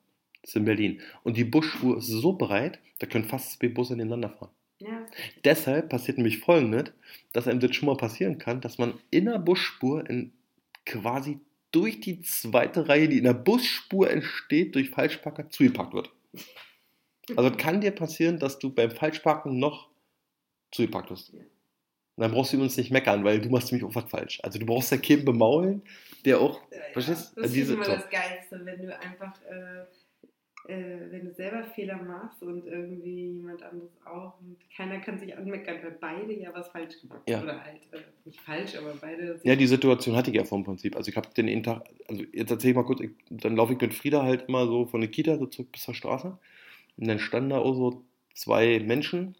[0.42, 1.00] Das ist in Berlin.
[1.22, 4.50] Und die Busspur ist so breit, da können fast zwei Busse nebeneinander fahren.
[4.78, 5.06] Ja.
[5.44, 6.92] Deshalb passiert nämlich folgendes,
[7.32, 10.32] dass einem das schon mal passieren kann, dass man in der Busspur in
[10.84, 11.38] quasi
[11.70, 16.10] durch die zweite Reihe, die in der Busspur entsteht, durch Falschparker zugepackt wird.
[17.36, 19.88] Also es kann dir passieren, dass du beim Falschparken noch
[20.72, 21.32] zugepackt wirst.
[21.32, 21.38] Ja.
[21.38, 24.40] Und dann brauchst du uns nicht meckern, weil du machst nämlich auch was falsch.
[24.42, 25.82] Also du brauchst ja keinen bemaulen,
[26.24, 29.84] der auch, Ja, verstehst Das Diese- ist immer das Geilste, wenn du einfach äh,
[30.68, 35.36] äh, wenn du selber Fehler machst und irgendwie jemand anderes auch und keiner kann sich
[35.36, 37.32] anmeckern, weil beide ja was falsch gemacht haben.
[37.32, 37.42] Ja.
[37.42, 39.40] Oder halt, äh, nicht falsch, aber beide.
[39.42, 40.94] Ja, die Situation hatte ich ja vom Prinzip.
[40.96, 43.72] Also ich habe den jeden Tag, also jetzt erzähle ich mal kurz, ich, dann laufe
[43.72, 46.38] ich mit Frieda halt immer so von der Kita so zurück bis zur Straße.
[46.96, 49.36] Und dann standen da auch so zwei Menschen.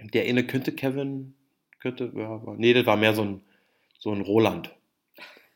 [0.00, 1.34] Der eine könnte Kevin,
[1.80, 3.40] könnte, ja, war, nee, das war mehr so ein,
[3.98, 4.74] so ein Roland.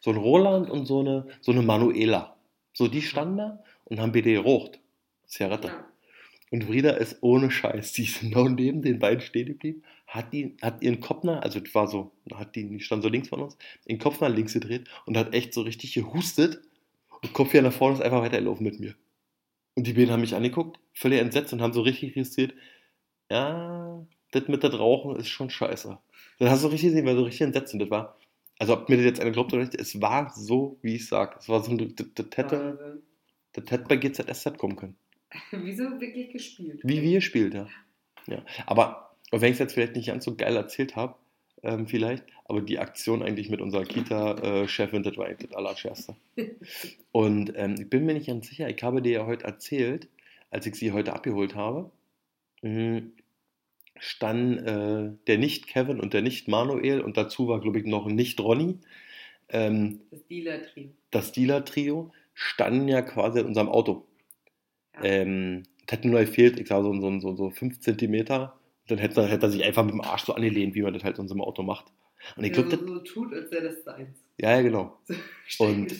[0.00, 2.36] So ein Roland und so eine, so eine Manuela.
[2.74, 4.80] So, die standen da und haben BD gerocht.
[5.26, 5.68] Zigarette.
[5.68, 5.88] Ja.
[6.50, 10.56] Und Frieda ist ohne Scheiß, die ist genau neben den beiden stehen geblieben, hat, die,
[10.62, 13.42] hat ihren Kopf nach, also das war so, hat die, die stand so links von
[13.42, 13.56] uns,
[13.88, 16.60] den Kopf nach links gedreht und hat echt so richtig gehustet
[17.22, 18.94] und Kopf hier nach vorne ist einfach weitergelaufen mit mir.
[19.74, 22.54] Und die beiden haben mich angeguckt, völlig entsetzt und haben so richtig registriert,
[23.30, 25.98] ja, das mit das Rauchen ist schon scheiße.
[26.38, 27.80] Dann hast du richtig gesehen, weil so richtig entsetzt sind.
[27.80, 28.18] Das war,
[28.58, 31.38] also ob mir das jetzt einer glaubt oder nicht, es war so, wie ich sag.
[31.40, 33.02] Es war so, das, das, hätte.
[33.56, 34.96] Das hätte bei GZSZ kommen können.
[35.50, 36.80] Wieso wirklich gespielt?
[36.82, 37.66] Wie wir spielt, ja.
[38.26, 38.44] ja.
[38.66, 41.16] Aber wenn ich es jetzt vielleicht nicht ganz so geil erzählt habe,
[41.62, 46.14] ähm, vielleicht, aber die Aktion eigentlich mit unserer Kita-Chefin, das war eigentlich das Allerscherste.
[47.12, 50.08] Und ähm, ich bin mir nicht ganz sicher, ich habe dir ja heute erzählt,
[50.50, 51.90] als ich sie heute abgeholt habe,
[52.62, 53.02] mh,
[53.98, 58.78] stand äh, der Nicht-Kevin und der Nicht-Manuel und dazu war, glaube ich, noch ein Nicht-Ronny.
[59.48, 60.88] Ähm, Das Dealer-Trio.
[61.10, 64.06] das Dealer-Trio standen ja quasi in unserem Auto.
[64.94, 65.02] Ja.
[65.04, 68.58] Ähm, das hätte nur gefehlt, ich sag so, so, so, so 5 Zentimeter.
[68.88, 71.02] Dann hätte, er- hätte er sich einfach mit dem Arsch so angelehnt, wie man das
[71.02, 71.86] halt in so einem Auto macht.
[72.36, 72.86] Und ich glaube, so, das.
[72.86, 74.18] so tut, als wäre das seins.
[74.38, 74.98] Ja, ja, genau.
[75.58, 75.92] Und-.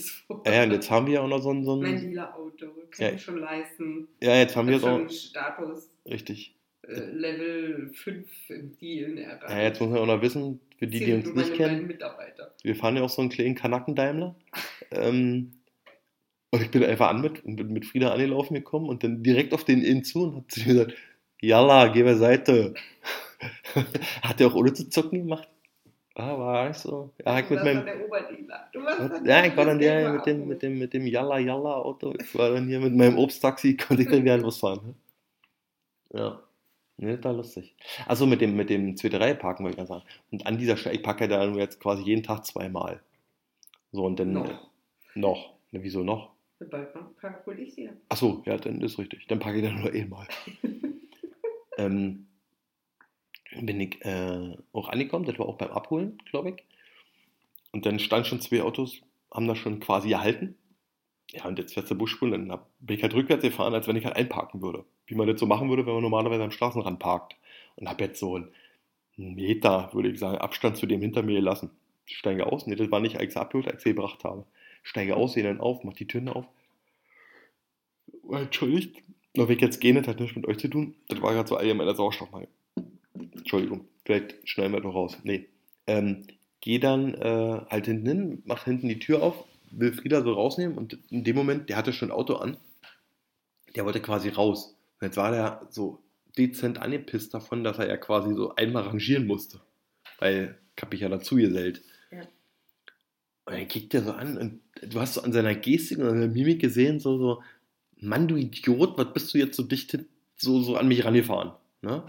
[0.44, 1.64] Ja, ja, und jetzt haben wir ja auch noch so ein.
[1.64, 2.66] So Mein ein Dealer-Auto.
[2.90, 3.12] Kann Ja.
[3.12, 4.08] ich schon leisten.
[4.22, 5.08] ja, jetzt haben wir jetzt auch.
[5.10, 6.54] Status Richtig.
[6.82, 9.50] äh, Level 5 im Deal erreicht.
[9.50, 11.88] Ja, jetzt muss man auch noch wissen, für die, die uns nicht kennen,
[12.62, 14.34] wir fahren ja auch so einen kleinen Kanacken-Daimler.
[14.90, 15.52] Ähm,
[16.50, 19.52] und ich bin einfach an mit, und bin mit Frieda angelaufen gekommen und dann direkt
[19.52, 20.94] auf den Innen zu und hat zu mir gesagt,
[21.40, 22.74] Jalla, geh beiseite.
[24.22, 25.48] hat er auch ohne zu zucken gemacht?
[26.14, 27.12] Ah, war nicht so.
[27.24, 30.78] Ja, ich mit meinem, dann dann ja, ich war dann der mit dem, mit dem,
[30.78, 32.14] mit dem Jalla Jalla Auto.
[32.18, 34.94] Ich war dann hier mit meinem Obsttaxi, konnte ich dann wieder losfahren.
[36.12, 36.18] Ne?
[36.18, 36.42] Ja.
[36.98, 37.76] Ne, war lustig.
[38.06, 40.04] Also mit dem, mit dem 2 parken wollte ich gerade sagen.
[40.30, 43.02] Und an dieser Stelle, ich packe ja da nur jetzt quasi jeden Tag zweimal.
[43.92, 44.32] So, und dann.
[44.32, 44.70] Noch.
[45.14, 45.52] Noch.
[45.72, 46.35] Ne, wieso noch?
[46.58, 47.90] Mit Balkonpark hol ich sie.
[48.08, 49.26] Achso, ja, dann ist richtig.
[49.26, 50.26] Dann packe ich dann nur einmal.
[51.78, 52.26] ähm,
[53.60, 56.64] bin ich äh, auch angekommen, das war auch beim Abholen, glaube ich.
[57.72, 59.00] Und dann standen schon zwei Autos,
[59.32, 60.56] haben das schon quasi gehalten.
[61.30, 63.96] Ja, und jetzt fährst du Busspuren, dann hab, bin ich halt rückwärts gefahren, als wenn
[63.96, 64.84] ich halt einparken würde.
[65.06, 67.36] Wie man das so machen würde, wenn man normalerweise am Straßenrand parkt.
[67.76, 68.50] Und habe jetzt so einen
[69.16, 71.70] Meter, würde ich sagen, Abstand zu dem hinter mir gelassen.
[72.06, 74.46] Steige aus, nee, das war nicht, als ich abgeholt, als ich gebracht habe.
[74.86, 76.46] Steige aus, sehe dann auf, mach die Türen auf.
[78.22, 79.02] Oh, Entschuldigt,
[79.34, 80.94] wenn ich jetzt gehe, das hat nichts mit euch zu tun.
[81.08, 82.48] Das war gerade so allgemeiner Sauerstoffmangel.
[83.14, 85.18] Entschuldigung, vielleicht schneiden wir doch raus.
[85.24, 85.48] Nee.
[85.88, 86.28] Ähm,
[86.60, 90.78] geh dann äh, halt hinten hin, mach hinten die Tür auf, will Frieda so rausnehmen
[90.78, 92.56] und in dem Moment, der hatte schon ein Auto an,
[93.74, 94.76] der wollte quasi raus.
[95.00, 96.00] Und jetzt war der so
[96.38, 99.60] dezent angepisst davon, dass er ja quasi so einmal rangieren musste.
[100.20, 100.56] Weil
[100.90, 101.82] mich ja dazu gesellt.
[103.46, 106.20] Und dann kickt er so an und du hast so an seiner Gestik und an
[106.20, 107.42] seiner Mimik gesehen, so, so,
[107.98, 109.96] Mann, du Idiot, was bist du jetzt so dicht
[110.36, 111.52] so, so an mich rangefahren?
[111.80, 112.02] Ne?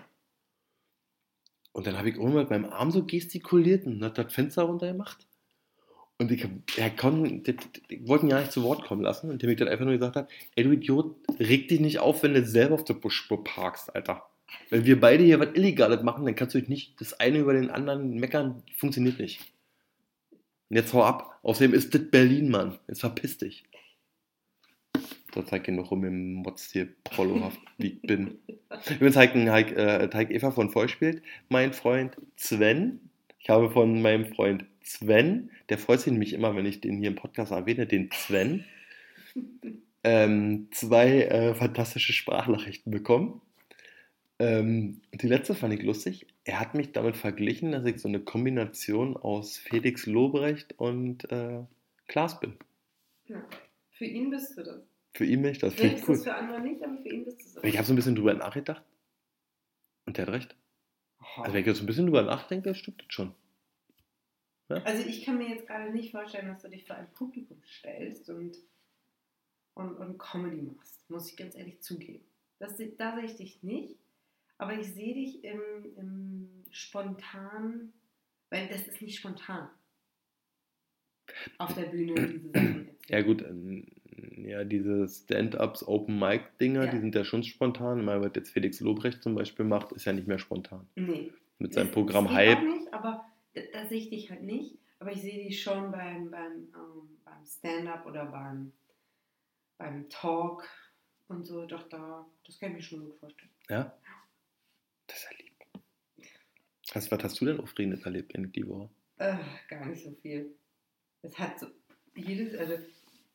[1.71, 5.27] Und dann habe ich irgendwann mit meinem Arm so gestikuliert und hat das Fenster runtergemacht.
[6.17, 6.43] Und ich,
[6.77, 7.55] er das-
[7.89, 10.15] ich wollte ihn ja nicht zu Wort kommen lassen, indem ich dann einfach nur gesagt
[10.15, 13.95] habe, ey du Idiot, reg dich nicht auf, wenn du selber auf der Buschspur parkst,
[13.95, 14.23] Alter.
[14.71, 17.53] Wenn wir beide hier was Illegales machen, dann kannst du dich nicht das eine über
[17.53, 19.41] den anderen meckern, funktioniert nicht.
[20.69, 21.39] Und jetzt hau ab.
[21.43, 22.77] Außerdem ist das Berlin, Mann.
[22.87, 23.63] Jetzt verpiss dich.
[25.31, 28.39] Da zeig ich noch rum im Motz hier prollohaft, wie ich bin.
[28.89, 32.99] Übrigens hat Heik, äh, Teig Eva von Vollspielt, mein Freund Sven.
[33.39, 37.09] Ich habe von meinem Freund Sven, der freut sich nämlich immer, wenn ich den hier
[37.09, 38.65] im Podcast erwähne, den Sven,
[40.03, 43.41] ähm, zwei äh, fantastische Sprachnachrichten bekommen.
[44.39, 46.25] Ähm, die letzte fand ich lustig.
[46.47, 51.65] Er hat mich damit verglichen, dass ich so eine Kombination aus Felix Lobrecht und äh,
[52.07, 52.53] Klaas bin.
[53.25, 53.45] Ja.
[53.91, 54.81] Für ihn bist du das.
[55.13, 55.73] Für ihn bin ich das.
[55.73, 56.15] Vielleicht ist cool.
[56.15, 57.63] das für andere nicht, aber für ihn bist du das.
[57.65, 58.81] Ich habe so ein bisschen drüber nachgedacht.
[60.05, 60.55] Und der hat recht.
[61.35, 63.35] Also wenn ich jetzt ein bisschen drüber nachdenke, stimmt das schon.
[64.69, 68.29] Also ich kann mir jetzt gerade nicht vorstellen, dass du dich vor ein Publikum stellst
[68.29, 68.55] und,
[69.73, 72.23] und, und Comedy machst, muss ich ganz ehrlich zugeben.
[72.59, 73.97] Das, da sehe ich dich nicht,
[74.57, 75.61] aber ich sehe dich im,
[75.95, 77.93] im spontan,
[78.49, 79.69] weil das ist nicht spontan.
[81.57, 82.89] Auf der Bühne diese Sachen.
[83.09, 83.87] Ja gut, ähm,
[84.37, 86.91] Ja, diese Stand-Ups, Open-Mic-Dinger, Ja.
[86.91, 88.03] die sind ja schon spontan.
[88.03, 90.87] Mal, was jetzt Felix Lobrecht zum Beispiel macht, ist ja nicht mehr spontan.
[90.95, 91.31] Nee.
[91.59, 92.63] Mit seinem Das- Programm das Hype.
[92.63, 94.77] Nicht, aber da, da sehe ich dich halt nicht.
[94.99, 98.71] Aber ich sehe dich schon beim, beim, ähm, beim Stand-up oder beim,
[99.77, 100.67] beim Talk
[101.27, 101.65] und so.
[101.67, 103.51] Doch, da, das kann ich mir schon gut vorstellen.
[103.69, 103.95] Ja?
[105.07, 105.53] Das ist ja lieb.
[106.97, 108.89] Was, was hast du denn Aufregendes erlebt in die Woche?
[109.17, 110.57] Äh, gar nicht so viel.
[111.21, 111.67] Es hat so
[112.15, 112.73] jedes, also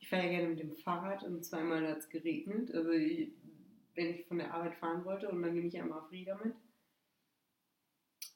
[0.01, 2.75] ich fahre ja gerne mit dem Fahrrad und zweimal hat es geregnet.
[2.75, 3.31] Also ich,
[3.94, 6.57] wenn ich von der Arbeit fahren wollte und dann nehme ich immer Frieda mit.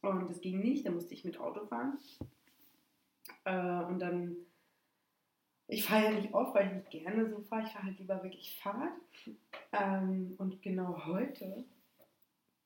[0.03, 1.99] Und das ging nicht, da musste ich mit Auto fahren.
[3.47, 4.37] Äh, und dann,
[5.67, 7.65] ich fahre ja nicht oft, weil ich nicht gerne so fahre.
[7.67, 8.93] Ich fahre halt lieber wirklich Fahrrad.
[9.73, 11.65] Ähm, und genau heute,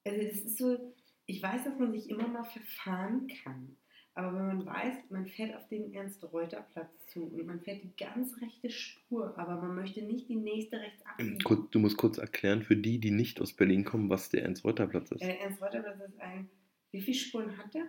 [0.05, 0.93] also es ist so,
[1.31, 3.77] ich weiß, dass man sich immer mal verfahren kann.
[4.15, 8.37] Aber wenn man weiß, man fährt auf den Ernst-Reuter-Platz zu und man fährt die ganz
[8.43, 11.39] rechte Spur, aber man möchte nicht die nächste rechts abbiegen.
[11.45, 15.13] Kurz- Du musst kurz erklären für die, die nicht aus Berlin kommen, was der Ernst-Reuter-Platz
[15.13, 15.23] ist.
[15.23, 16.51] Äh, Ernst-Reuter-Platz ist ein,
[16.91, 17.85] wie viele Spuren hat der?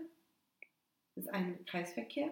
[1.15, 2.29] Das ist ein Kreisverkehr?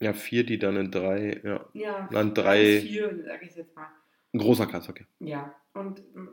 [0.00, 3.88] Ja, vier, die dann in drei, ja, Ja, Dann drei vier, sage ich jetzt mal.
[4.34, 5.06] ein großer Kreisverkehr.
[5.20, 6.28] Ja, und, ähm,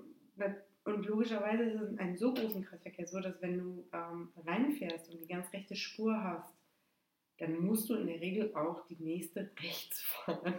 [0.86, 5.10] und logischerweise ist es in einem so großen Kreisverkehr so, dass wenn du ähm, reinfährst
[5.12, 6.54] und die ganz rechte Spur hast,
[7.39, 10.54] dann musst du in der Regel auch die nächste rechts fahren.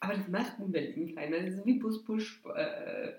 [0.00, 1.40] Aber das macht in Berlin keiner.
[1.40, 3.12] Das ist wie Bus-Push äh.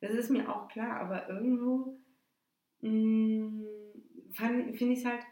[0.00, 1.98] Das ist mir auch klar, aber irgendwo
[2.80, 3.66] mh,
[4.32, 5.22] finde ich es halt,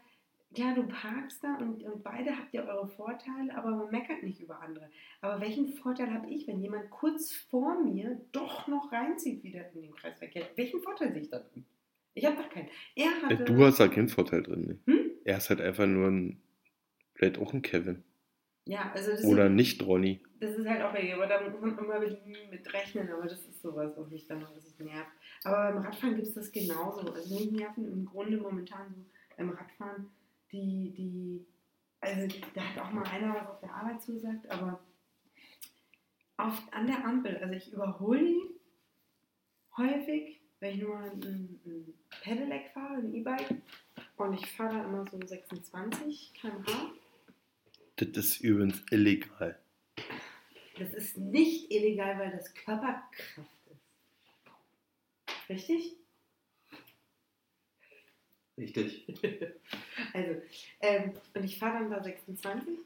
[0.55, 4.39] klar, du parkst da und, und beide habt ihr eure Vorteile, aber man meckert nicht
[4.41, 4.89] über andere.
[5.21, 9.81] Aber welchen Vorteil habe ich, wenn jemand kurz vor mir doch noch reinzieht wieder in
[9.83, 10.47] den Kreisverkehr?
[10.55, 11.65] Welchen Vorteil sehe ich da drin?
[12.15, 12.69] Ich habe doch keinen.
[12.95, 13.43] Er Äh, hatte.
[13.43, 14.79] Du hast halt keinen Vorteil drin.
[14.85, 14.93] Ne?
[14.93, 15.11] Hm?
[15.25, 16.41] Er ist halt einfach nur ein,
[17.13, 18.03] vielleicht auch ein Kevin.
[18.65, 20.21] ja, also das, Oder ist, nicht Ronny.
[20.39, 23.61] das ist halt auch okay, aber da muss man immer mit rechnen, aber das ist
[23.61, 25.11] sowas, was mich dann noch richtig nervt.
[25.43, 27.11] Aber beim Radfahren gibt es das genauso.
[27.11, 29.05] Also mich nerven im Grunde momentan so
[29.37, 30.07] beim Radfahren
[30.55, 31.45] die, die,
[31.99, 34.79] also da hat auch mal einer was auf der Arbeit zugesagt, aber
[36.37, 38.41] auf, an der Ampel, also ich überhole die
[39.77, 43.61] häufig, wenn ich nur ein, ein Pedelec fahre, ein E-Bike,
[44.17, 46.91] und ich fahre da immer so 26 km/h.
[47.97, 49.59] Das ist übrigens illegal.
[50.77, 55.49] Das ist nicht illegal, weil das Körperkraft ist.
[55.49, 55.97] Richtig?
[58.57, 59.05] Richtig.
[60.13, 60.41] Also,
[60.81, 62.77] ähm, und ich fahre dann da 26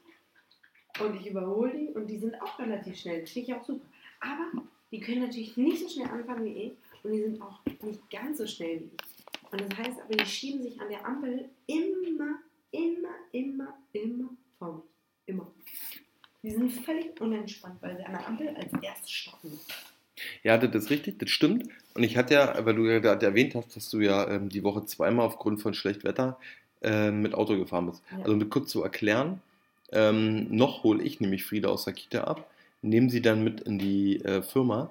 [1.00, 3.20] und ich überhole die und die sind auch relativ schnell.
[3.20, 3.86] Das finde ich auch super.
[4.20, 4.50] Aber
[4.90, 6.72] die können natürlich nicht so schnell anfangen wie ich
[7.04, 9.52] und die sind auch nicht ganz so schnell wie ich.
[9.52, 14.74] Und das heißt aber, die schieben sich an der Ampel immer, immer, immer, immer vor
[14.74, 14.84] mich.
[15.26, 15.52] Immer.
[16.42, 19.58] Die sind völlig unentspannt, weil sie an der Ampel als erstes stoppen.
[20.42, 21.68] Ja, das ist richtig, das stimmt.
[21.94, 24.62] Und ich hatte ja, weil du ja gerade erwähnt hast, dass du ja ähm, die
[24.62, 26.38] Woche zweimal aufgrund von schlechtem Wetter
[26.82, 28.02] ähm, mit Auto gefahren bist.
[28.10, 28.18] Ja.
[28.18, 29.40] Also um das kurz zu erklären,
[29.92, 32.50] ähm, noch hole ich nämlich Frieda aus der Kita ab,
[32.82, 34.90] nehme sie dann mit in die äh, Firma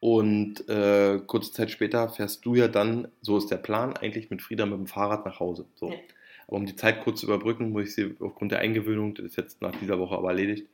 [0.00, 4.42] und äh, kurze Zeit später fährst du ja dann, so ist der Plan, eigentlich mit
[4.42, 5.66] Frieda mit dem Fahrrad nach Hause.
[5.74, 5.90] So.
[5.90, 5.96] Ja.
[6.46, 9.36] Aber um die Zeit kurz zu überbrücken, muss ich sie aufgrund der Eingewöhnung, das ist
[9.36, 10.68] jetzt nach dieser Woche aber erledigt,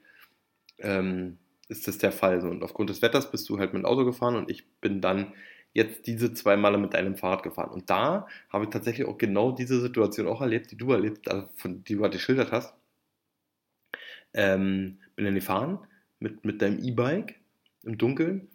[0.79, 1.39] ähm,
[1.73, 2.47] ist das der Fall.
[2.47, 5.33] Und aufgrund des Wetters bist du halt mit dem Auto gefahren und ich bin dann
[5.73, 7.71] jetzt diese zwei Male mit deinem Fahrrad gefahren.
[7.71, 11.49] Und da habe ich tatsächlich auch genau diese Situation auch erlebt, die du erlebt, also
[11.57, 12.75] von, die du halt geschildert hast.
[14.35, 15.79] Ähm, bin dann gefahren
[16.21, 17.41] mit, mit deinem E-Bike
[17.83, 18.49] im Dunkeln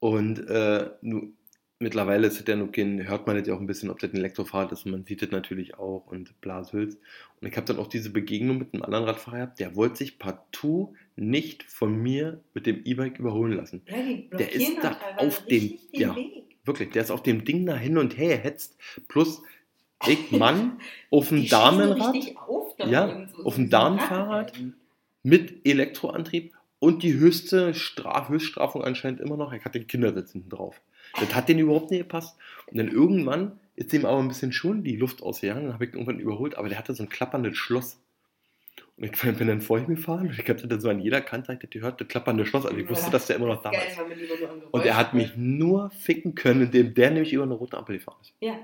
[0.00, 1.32] und äh, nu,
[1.80, 4.12] mittlerweile ist es ja noch kein, hört man jetzt ja auch ein bisschen, ob das
[4.12, 6.96] ein Elektrofahrrad ist und man sieht es natürlich auch und Blashülz.
[7.40, 10.18] Und ich habe dann auch diese Begegnung mit einem anderen Radfahrer gehabt, der wollte sich
[10.18, 13.82] partout nicht von mir mit dem E-Bike überholen lassen.
[13.86, 16.14] Ja, Der ist da auf dem- ja.
[16.16, 16.44] Weg.
[16.64, 18.76] Wirklich, der ist auf dem Ding da hin und her hetzt.
[19.08, 19.42] Plus,
[20.06, 20.78] ich Mann
[21.10, 22.14] auf dem Damenrad
[22.46, 24.52] auf Ja, so- auf dem Damenfahrrad.
[25.24, 30.48] Mit Elektroantrieb und die höchste Straf Höchststrafung anscheinend immer noch, ich hatte den Kindersitz hinten
[30.50, 30.80] drauf.
[31.14, 32.36] Das hat denen überhaupt nicht gepasst.
[32.66, 35.90] Und dann irgendwann ist dem aber ein bisschen schon die Luft ausgegangen, dann habe ich
[35.90, 38.00] ihn irgendwann überholt, aber der hatte so ein klapperndes Schloss.
[38.96, 41.56] Und ich bin dann vor ihm gefahren und ich habe das so an jeder Kante
[41.62, 42.66] ich gehört, das klappernde Schloss.
[42.66, 43.96] Also ich wusste, dass der immer noch da ist.
[44.72, 48.16] Und er hat mich nur ficken können, indem der nämlich über eine rote Ampel gefahren
[48.20, 48.34] ist.
[48.40, 48.58] Ja,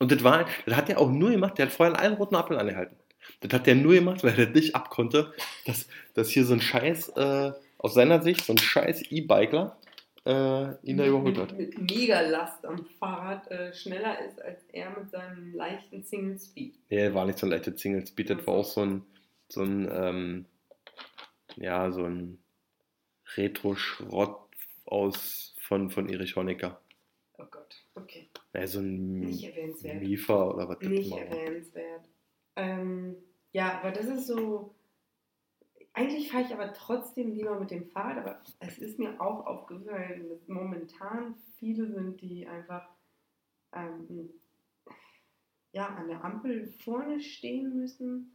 [0.00, 2.34] Und das war, das hat er auch nur gemacht, der hat vorher an allen roten
[2.34, 2.96] Ampeln angehalten.
[3.40, 5.32] Das hat der nur gemacht, weil er nicht abkonnte,
[5.64, 9.76] dass, dass hier so ein Scheiß, äh, aus seiner Sicht, so ein Scheiß E-Bikler
[10.26, 11.56] äh, ihn da überholt hat.
[11.56, 16.74] mit, mit Megalast am Fahrrad äh, schneller ist als er mit seinem leichten Single Speed.
[16.90, 19.02] Nee, war nicht so ein leichter Single Speed, das war auch so ein,
[19.48, 20.46] so ein, ähm,
[21.56, 22.38] ja, so ein,
[23.34, 24.48] Retro-Schrott
[24.84, 26.80] aus von, von Erich Honecker.
[27.38, 28.30] Oh Gott, okay.
[28.54, 30.00] Ja, so ein Nicht erwähnenswert.
[30.00, 32.08] Mifa oder was Nicht erwähnenswert.
[32.56, 33.16] Ähm,
[33.52, 34.74] ja, aber das ist so.
[35.96, 40.28] Eigentlich fahre ich aber trotzdem lieber mit dem Fahrrad, aber es ist mir auch aufgefallen,
[40.28, 42.86] dass momentan viele sind, die einfach
[43.74, 44.28] ähm,
[45.72, 48.30] ja, an der Ampel vorne stehen müssen,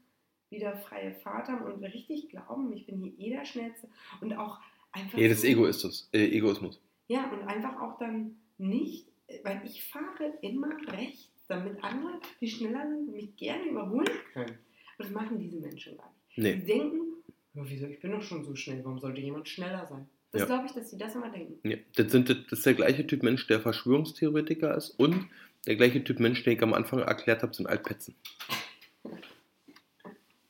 [0.50, 3.88] wieder freie Fahrt haben und richtig glauben, ich bin hier eh der Schnellste.
[4.22, 4.60] Und auch
[4.92, 5.20] einfach.
[5.20, 6.10] Ja, das ist so- Egoismus.
[6.14, 6.82] Äh, Egoismus.
[7.10, 9.08] Ja, und einfach auch dann nicht,
[9.44, 14.50] weil ich fahre immer rechts, damit andere, die schneller sind, mich gerne überholen können.
[14.98, 16.38] Und das machen diese Menschen gar nicht.
[16.38, 16.56] Nee.
[16.56, 17.11] Die denken,
[17.54, 20.08] ja, wieso, ich bin doch schon so schnell, warum sollte jemand schneller sein?
[20.32, 20.46] Das Ja.
[20.48, 21.68] glaube ich, dass sie das immer denken.
[21.68, 25.28] Ja, das, sind, das ist der gleiche Typ Mensch, der Verschwörungstheoretiker ist und
[25.68, 28.16] der gleiche Typ Mensch, den ich am Anfang erklärt habe, sind Altpetzen.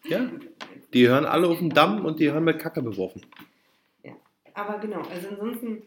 [0.06, 0.30] Ja,
[0.94, 3.26] die hören alle auf den Damm und die hören mit Kacke beworfen.
[4.54, 5.84] Aber genau, also ansonsten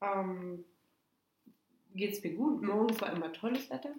[0.00, 0.64] ähm,
[1.94, 2.62] geht es mir gut.
[2.62, 3.90] Morgens war immer tolles Wetter.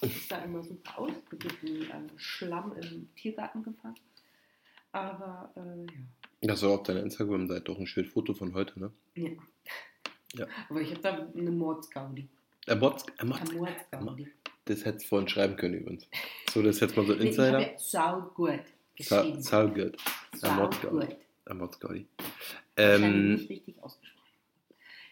[0.00, 1.12] Es sah immer super aus.
[1.30, 3.94] Mit diesem ähm, Schlamm im Tiergarten gefahren.
[5.00, 5.86] Aber äh,
[6.42, 6.48] ja.
[6.52, 8.92] Das war auf deiner Instagram-Seite doch ein schönes Foto von heute, ne?
[9.14, 9.30] ja.
[10.34, 10.46] Ja.
[10.68, 12.28] Aber ich habe da eine Mordsgaudi.
[12.66, 14.28] Er Mods, er Eine Mods, Mordsgaudi.
[14.66, 16.06] das hättest du vorhin schreiben können übrigens.
[16.50, 18.30] So, das ist jetzt mal so ein Nee, ich habe Insider.
[18.34, 18.60] gut
[18.94, 19.40] geschrieben.
[19.42, 19.96] Sau gut.
[20.34, 21.06] Sau Mordsgaudi.
[21.06, 21.16] gut.
[21.46, 22.06] Er Mods, Gaudi.
[22.76, 24.22] Wahrscheinlich Ähm, nicht richtig ausgesprochen.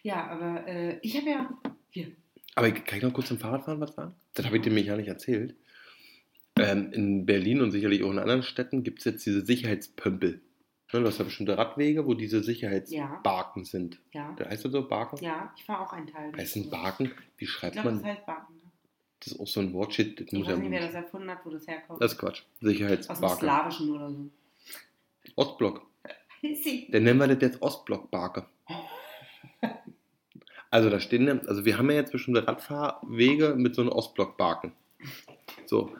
[0.03, 1.49] Ja, aber äh, ich habe ja
[1.89, 2.11] hier.
[2.53, 4.13] Aber kann ich noch kurz zum Fahrradfahren was sagen?
[4.35, 5.55] Das habe ich dir nämlich ja nicht erzählt.
[6.59, 10.41] Ähm, in Berlin und sicherlich auch in anderen Städten gibt es jetzt diese Sicherheitspömpel.
[10.93, 13.99] Ne, Du hast ja bestimmte Radwege, wo diese Sicherheitsbarken sind.
[14.13, 15.17] Ja, Da heißt das so Barken?
[15.23, 16.31] ja, ich fahre auch einen Teil.
[16.35, 16.69] Heißt ein.
[16.69, 17.11] Barken?
[17.37, 17.99] Wie Ich schreibt glaube, man?
[18.01, 18.55] das heißt Baken.
[18.55, 18.61] ne?
[19.19, 20.19] Das ist auch so ein Wortshit.
[20.19, 22.01] Das Ich muss weiß ja nicht, wer das erfunden hat, wo das herkommt.
[22.01, 22.43] das ist Quatsch.
[23.09, 23.29] Aus dem.
[23.39, 24.29] Slawischen oder so.
[25.35, 25.85] Ostblock.
[26.89, 28.45] Dann nennen wir das jetzt Ostblockbarke.
[30.69, 34.73] Also da stehen, ja- also wir haben ja jetzt bestimmte Radfahrwege mit so einem Ostblockbarken.
[35.65, 35.95] So.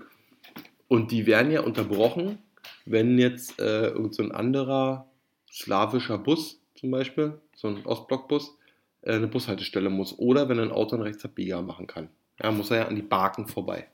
[0.87, 2.39] Und die werden ja unterbrochen,
[2.85, 5.09] wenn jetzt äh, irgend so ein anderer
[5.51, 8.57] slawischer Bus zum Beispiel, so ein Ostblockbus,
[9.01, 10.17] äh, eine Bushaltestelle muss.
[10.17, 12.09] Oder wenn ein Auto einen Rechtsabbieger machen kann.
[12.41, 13.87] Ja, muss er ja an die Barken vorbei.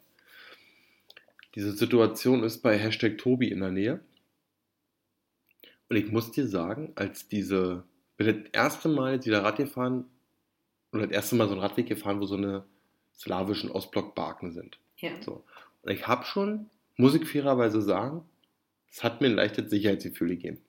[1.55, 3.99] Diese Situation ist bei Hashtag Tobi in der Nähe.
[5.89, 7.83] Und ich muss dir sagen, als diese,
[8.17, 10.05] bin das erste Mal jetzt wieder Rad gefahren,
[10.91, 12.63] oder das erste Mal so einen Radweg gefahren, wo so eine
[13.15, 14.77] slawischen Ostblockbarken sind.
[14.97, 15.11] Ja.
[15.21, 15.43] So.
[15.81, 18.21] Und ich habe schon, muss ich fairerweise sagen,
[18.91, 20.59] es hat mir ein leichtes Sicherheitsgefühl gegeben.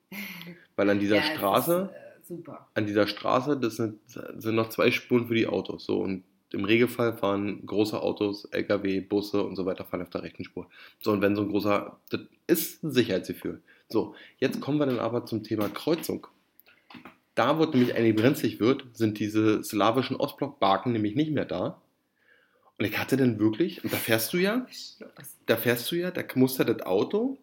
[0.76, 1.90] Weil an dieser Ja, Straße,
[2.22, 2.68] Ist, äh, super.
[2.74, 5.84] an dieser Straße, das sind, sind noch zwei Spuren für die Autos.
[5.84, 10.22] So, und im Regelfall fahren große Autos, LKW, Busse und so weiter fahren auf der
[10.22, 10.68] rechten Spur.
[11.00, 13.60] So, und wenn so ein großer, das ist ein Sicherheitsgefühl.
[13.88, 16.26] So, jetzt kommen wir dann aber zum Thema Kreuzung.
[17.34, 21.82] Da, wo es nämlich eigentlich brenzlig wird, sind diese slawischen Ostblockbarken nämlich nicht mehr da.
[22.78, 24.66] Und ich hatte dann wirklich, und da fährst du ja,
[25.46, 27.38] da fährst du ja, da muss ja das Auto,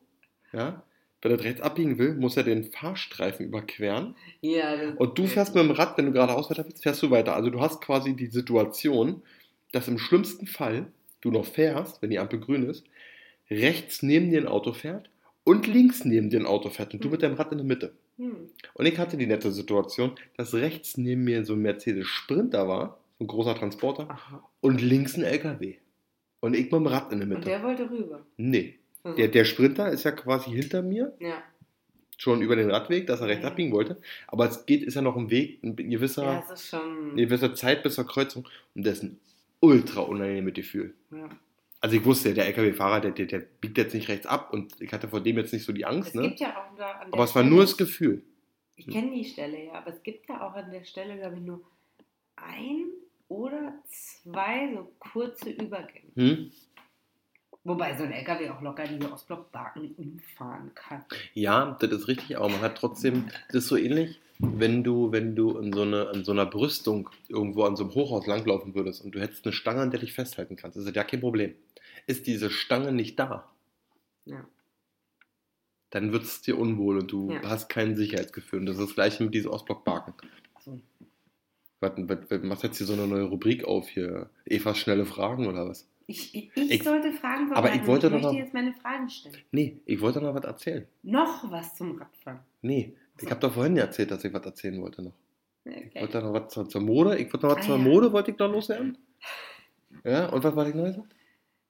[0.52, 0.84] ja,
[1.22, 4.16] wenn das rechts abbiegen will, muss er den Fahrstreifen überqueren.
[4.42, 7.36] Ja, Und du fährst mit dem Rad, wenn du geradeaus weiter willst, fährst du weiter.
[7.36, 9.22] Also du hast quasi die Situation,
[9.72, 10.88] dass im schlimmsten Fall
[11.22, 12.86] du noch fährst, wenn die Ampel grün ist,
[13.50, 15.10] rechts neben dir ein Auto fährt
[15.44, 17.94] und links neben dir ein Auto fährt und du mit deinem Rad in der Mitte.
[18.18, 18.50] Hm.
[18.74, 23.01] Und ich hatte die nette Situation, dass rechts neben mir so ein Mercedes Sprinter war,
[23.22, 24.44] ein großer Transporter, Aha.
[24.62, 25.76] und links ein LKW.
[26.42, 27.46] Und ich mit dem Rad in der Und Mitte.
[27.50, 28.26] der wollte rüber.
[28.38, 31.42] Nee, Also, der, der Sprinter ist ja quasi hinter mir, ja.
[32.18, 33.50] schon über den Radweg, dass er rechts Ja.
[33.52, 33.98] abbiegen wollte.
[34.28, 37.12] Aber es geht, ist ja noch ein Weg, ein gewisser, ja, ist schon.
[37.12, 38.48] eine gewisse Zeit bis zur Kreuzung.
[38.76, 39.20] Und das ist ein
[39.60, 40.94] ultra unangenehmes Gefühl.
[41.12, 41.30] Ja.
[41.80, 44.92] Also ich wusste, der LKW-Fahrer, der, der, der biegt jetzt nicht rechts ab und ich
[44.94, 46.22] hatte vor dem jetzt nicht so die Angst, Es ne?
[46.28, 48.22] gibt ja auch da an der Aber es war Stelle- nur das Gefühl.
[48.76, 51.42] Ich kenne die Stelle ja, aber es gibt ja auch an der Stelle, glaube ich,
[51.42, 51.62] nur
[52.36, 52.91] ein
[53.32, 56.12] oder zwei so kurze Übergänge.
[56.16, 56.52] Hm?
[57.64, 61.06] Wobei so ein LKW auch locker diese Ostblockbarken umfahren kann.
[61.34, 65.36] Ja, das ist richtig, aber man hat trotzdem, das ist so ähnlich, wenn du, wenn
[65.36, 69.06] du in so, eine, in so einer Brüstung irgendwo an so einem Hochhaus langlaufen würdest
[69.06, 71.54] und du hättest eine Stange, an der dich festhalten kannst, ist das ja kein Problem.
[72.08, 73.48] Ist diese Stange nicht da,
[74.26, 74.44] Ja.
[75.92, 77.44] dann wird es dir unwohl und du Ja.
[77.44, 78.60] hast kein Sicherheitsgefühl.
[78.60, 80.16] Und das ist das gleiche mit diesen Ostblockbarken.
[81.82, 84.30] Was, was, was, machst jetzt hier so eine neue Rubrik auf hier?
[84.46, 85.88] Evas schnelle Fragen oder was?
[86.08, 88.74] Ich, ich, ich, Ich- sollte Fragen aber ich wollte ich doch möchte noch- jetzt meine
[88.74, 89.38] Fragen stellen.
[89.52, 90.88] Nee, ich wollte noch was erzählen.
[91.04, 92.40] Noch was zum Radfahren.
[92.62, 93.30] Nee, ich So.
[93.32, 95.14] habe doch vorhin erzählt, dass ich was erzählen wollte noch.
[95.64, 96.02] Ich Okay.
[96.02, 97.18] wollte noch was zur, zur Mode.
[97.18, 97.84] Ich wollte noch was Ah, zur ja.
[97.84, 98.98] Mode, wollte ich noch loswerden.
[100.04, 101.10] Ja, und was wollte ich noch sagen?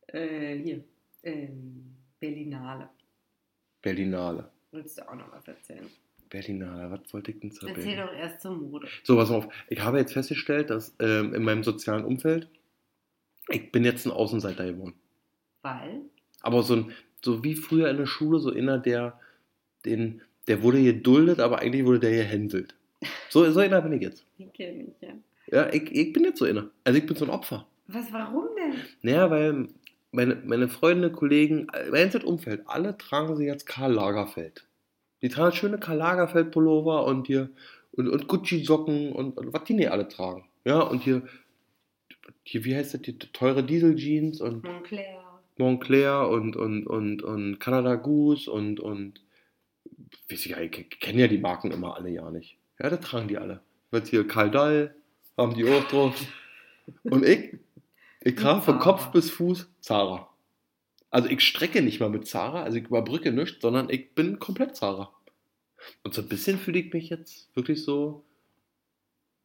[0.08, 0.84] Äh, hier.
[1.24, 2.90] Ähm, Berlinale.
[3.82, 4.50] Berlinale.
[4.72, 5.88] Willst du auch noch was erzählen?
[6.32, 8.88] Berlinale, was wollte ich denn zur Erzähl doch erst zur Mode.
[9.04, 9.48] So, pass auf.
[9.70, 12.48] Ich habe jetzt festgestellt, dass ähm, in meinem sozialen Umfeld,
[13.50, 14.96] ich bin jetzt ein Außenseiter geworden.
[15.62, 16.02] Weil?
[16.42, 16.92] Aber so, ein,
[17.24, 19.20] so wie früher in der Schule, so einer, der,
[19.86, 22.76] den, der wurde geduldet, aber eigentlich wurde der gehänselt.
[23.30, 24.26] So, so einer bin ich jetzt.
[24.40, 25.14] Die kenne ich, ja.
[25.48, 26.70] Ja, ich, ich bin jetzt so einer.
[26.84, 27.68] Also ich bin so ein Opfer.
[27.88, 28.80] Was, warum denn?
[29.02, 29.68] Naja, weil
[30.12, 34.66] meine, meine Freunde, Kollegen, mein ganzes Umfeld, alle tragen sie jetzt Karl Lagerfeld.
[35.22, 37.50] Die tragen schöne Karl Lagerfeld Pullover und hier
[37.92, 40.46] und, und Gucci Socken und, und was die nicht alle tragen.
[40.66, 41.24] Ja, und hier,
[42.44, 45.22] hier wie heißt das, die teure Diesel Jeans und Montclair.
[45.58, 49.22] Montclair und, und, und, und Canada Goose und, und
[50.30, 52.58] weiß ich, ich kenne ja die Marken immer alle ja nicht.
[52.80, 53.62] Ja, das tragen die alle.
[53.92, 54.96] Jetzt hier Karl Dahl,
[55.38, 56.16] haben die auch drauf.
[57.04, 57.58] Und ich,
[58.22, 58.80] ich trage von.
[58.80, 60.31] Kopf bis Fuß Zara.
[61.12, 64.76] Also ich strecke nicht mal mit Zara, also ich überbrücke nichts, sondern ich bin komplett
[64.76, 65.14] Zara.
[66.04, 68.24] Und so ein bisschen fühle ich mich jetzt wirklich so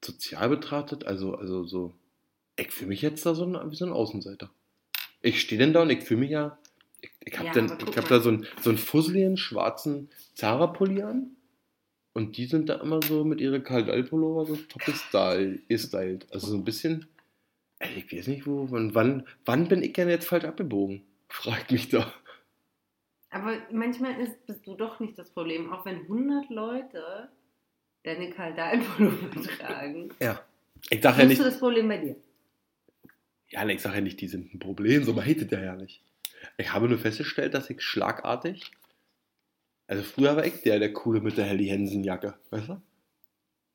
[0.04, 1.94] sozial betrachtet, also, also so,
[2.56, 4.50] ich fühle mich jetzt da so ein, wie so ein Außenseiter.
[5.22, 6.58] Ich stehe denn da und ich fühle mich ja,
[7.00, 11.02] ich, ich habe Ja, dann- ich hab da so einen, so einen fusseligen schwarzen Zara-Pulli
[11.02, 11.30] an
[12.12, 16.26] und die sind da immer so mit ihrer Kaldal-Pullover so top gestylt, gestylt.
[16.30, 17.08] Also so ein bisschen,
[17.80, 21.02] ey, ich weiß nicht, wo, wann, wann, wann bin ich denn jetzt falsch abgebogen?
[21.28, 22.12] Fragt mich da.
[23.30, 25.72] Aber manchmal ist, bist du doch nicht das Problem.
[25.72, 27.28] Auch wenn 100 Leute
[28.04, 30.40] deine Kaldal-Pullover tragen, Ja.
[30.90, 32.16] Ich sage ja bist du nicht, das Problem bei dir.
[33.48, 36.02] ja, ich sage ja nicht, die sind ein Problem, so man hatet ja ja nicht.
[36.58, 38.70] Ich habe nur festgestellt, dass ich schlagartig,
[39.88, 42.82] also früher war ich der, der coole mit der Helly Hansen Jacke, weißt du?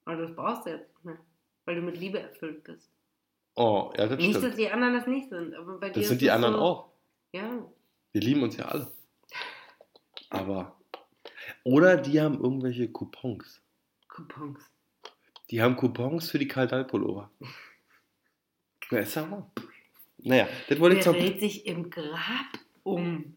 [0.06, 1.18] Aber das brauchst du jetzt nicht mehr.
[1.66, 2.90] Weil du mit Liebe erfüllt bist.
[3.56, 4.58] Oh, ja, das Nicht, dass stimmt.
[4.58, 6.62] die anderen das nicht sind, aber bei dir Das ist sind die es anderen so,
[6.62, 6.91] auch.
[7.32, 7.66] Ja.
[8.12, 8.92] Wir lieben uns ja alle.
[10.30, 10.78] Aber,
[11.64, 13.62] oder die haben irgendwelche Coupons.
[14.08, 14.60] Coupons.
[15.50, 17.32] Die haben Coupons für die Kaldal-Pullover.
[18.90, 19.52] Ja, ist ja wahr.
[20.18, 23.36] Naja, das wollte ich Der zum, dreht sich im Grab um,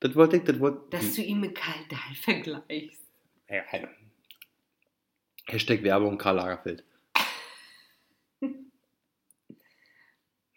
[0.00, 3.02] das wollte ich, das wollte dass du ihn mit Kaldal vergleichst.
[3.48, 3.88] Ja, ja.
[5.46, 6.84] Hashtag Werbung Karl Lagerfeld.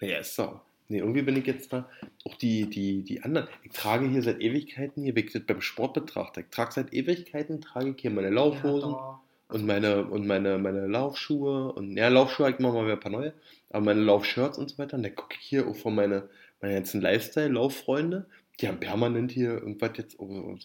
[0.02, 0.62] naja, ist so.
[0.90, 1.90] Nee, irgendwie bin ich jetzt da.
[2.24, 3.48] Auch die, die, die anderen.
[3.64, 6.94] Ich trage hier seit Ewigkeiten, hier, wenn ich das beim Sport betrachte, ich trage seit
[6.94, 11.72] Ewigkeiten, trage ich hier meine Laufhosen Ja, und meine, und meine, meine Laufschuhe.
[11.74, 13.34] Und ja, Laufschuhe ich immer mal wieder ein paar neue,
[13.70, 14.98] aber meine Laufshirts und so weiter.
[14.98, 16.30] Und da gucke ich hier auch von meine,
[16.62, 18.26] meine ganzen Lifestyle-Lauffreunde,
[18.60, 20.58] die haben permanent hier irgendwas jetzt, oh, oh,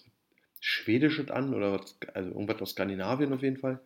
[0.60, 3.80] Schwedisches an oder was, also irgendwas aus Skandinavien auf jeden Fall.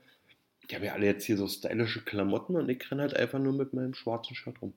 [0.68, 3.54] Die haben ja alle jetzt hier so stylische Klamotten und ich renne halt einfach nur
[3.54, 4.74] mit meinem schwarzen Shirt rum.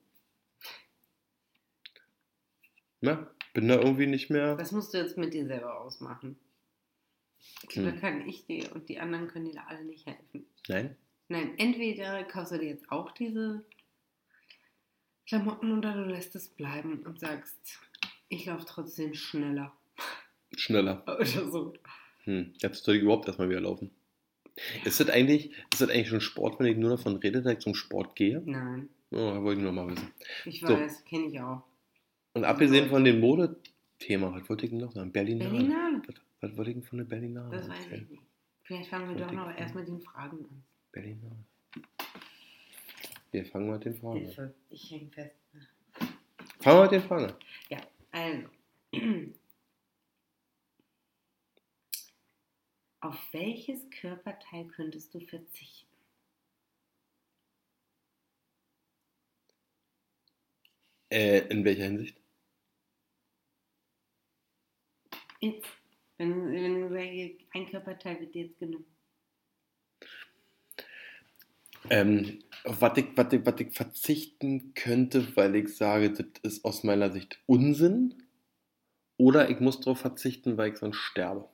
[3.01, 4.55] Na, bin da irgendwie nicht mehr.
[4.55, 6.37] Das musst du jetzt mit dir selber ausmachen.
[7.71, 7.85] Hm.
[7.85, 10.45] Da kann ich dir und die anderen können dir da alle nicht helfen.
[10.67, 10.95] Nein?
[11.29, 13.63] Nein, entweder kaufst du dir jetzt auch diese
[15.27, 17.79] Klamotten oder du lässt es bleiben und sagst,
[18.29, 19.71] ich laufe trotzdem schneller.
[20.57, 21.03] Schneller.
[21.07, 21.73] Oder so.
[22.23, 23.91] Hm, jetzt soll ich überhaupt erstmal wieder laufen.
[24.83, 27.59] Ist das eigentlich, ist das eigentlich schon Sport, wenn ich nur davon rede, dass ich
[27.59, 28.41] zum Sport gehe?
[28.45, 30.11] Nein, Oh, wollte ich nur mal wissen.
[30.45, 30.67] ich So.
[30.69, 31.63] weiß, kenne ich auch.
[32.33, 35.11] Und abgesehen von dem Modethema, was wollte ich denn noch sagen?
[35.11, 35.49] Berlinale.
[35.51, 36.01] Berlinale?
[36.07, 38.23] Was, was wollte ich denn von der Berlinale Das weiß ich nicht.
[38.63, 40.63] Vielleicht fangen wir doch noch erst mit den Fragen an.
[40.91, 41.43] Berlinale.
[43.31, 44.53] Wir fangen mal mit den Fragen an.
[44.69, 45.35] Ich hänge fest.
[46.59, 47.35] Fangen wir mit den Fragen an.
[48.11, 48.47] Also.
[53.01, 55.88] Auf welches Körperteil könntest du verzichten?
[61.09, 62.19] Äh, in welcher Hinsicht?
[65.41, 65.67] Jetzt,
[66.17, 68.85] wenn, wenn du sagst, ein Körperteil wird dir jetzt genommen.
[71.89, 76.65] Ähm, auf was ich, was, ich, was ich verzichten könnte, weil ich sage, das ist
[76.65, 78.23] aus meiner Sicht Unsinn.
[79.17, 81.49] Oder ich muss darauf verzichten, weil ich sonst sterbe.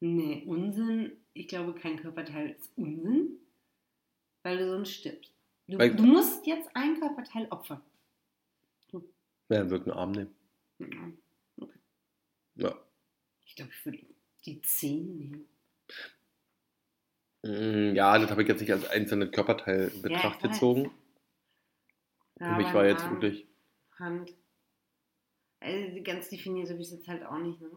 [0.00, 1.12] Nee, Unsinn.
[1.34, 3.38] Ich glaube, kein Körperteil ist Unsinn,
[4.42, 5.39] weil du sonst stirbst.
[5.70, 7.80] Du, Weil- du musst jetzt ein Körperteil opfern.
[8.92, 9.00] Ja,
[9.58, 10.34] dann würde ich einen Arm nehmen.
[10.78, 11.18] Mhm.
[12.56, 12.74] Ja.
[13.46, 13.98] Ich glaube, ich würde
[14.44, 15.48] die Zehen nehmen.
[17.42, 20.52] Mm, Ja, das habe ich jetzt nicht als einzelnes Körperteil in Betracht weiß.
[20.52, 20.90] gezogen.
[22.38, 23.46] Für Ja, mich aber war jetzt Arm, wirklich.
[23.98, 24.32] Hand.
[25.60, 27.60] Also ganz definiert habe ich es jetzt halt auch nicht.
[27.60, 27.70] Ne?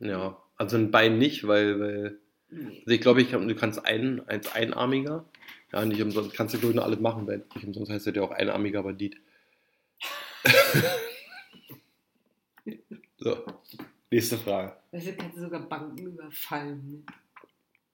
[0.00, 2.20] Ja, also ein Bein nicht, weil, weil.
[2.50, 5.24] Also ich glaube, ich kann, du kannst ein, als Einarmiger,
[5.72, 8.14] ja, nicht umsonst, kannst du glaube ich noch alles machen, weil nicht umsonst heißt das
[8.14, 9.16] ja auch einarmiger Bandit.
[13.18, 13.44] so.
[14.14, 14.76] Nächste Frage.
[14.92, 16.88] Weißt du, kannst du sogar Banken überfallen.
[16.88, 17.02] Ne?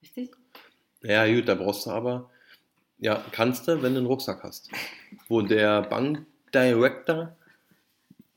[0.03, 0.31] Richtig?
[1.01, 2.31] Ja, gut, da brauchst du aber.
[2.99, 4.71] Ja, kannst du, wenn du einen Rucksack hast.
[5.29, 7.35] Wo der Bankdirector,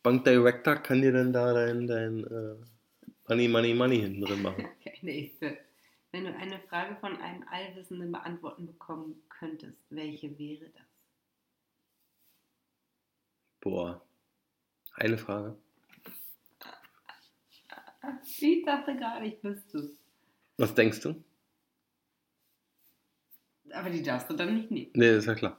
[0.01, 2.55] Bankdirector kann dir dann da dein, dein äh,
[3.27, 4.65] Money, Money, Money hinten drin machen.
[4.79, 5.57] Okay, nächste.
[6.13, 10.85] Wenn du eine Frage von einem Allwissenden beantworten bekommen könntest, welche wäre das?
[13.61, 13.99] Boah.
[14.93, 15.57] Eine Frage.
[18.37, 19.89] Ich dachte gar nicht, bist du.
[20.57, 21.15] Was denkst du?
[23.71, 24.91] Aber die darfst du dann nicht nehmen.
[24.93, 25.57] Nee, ist ja klar.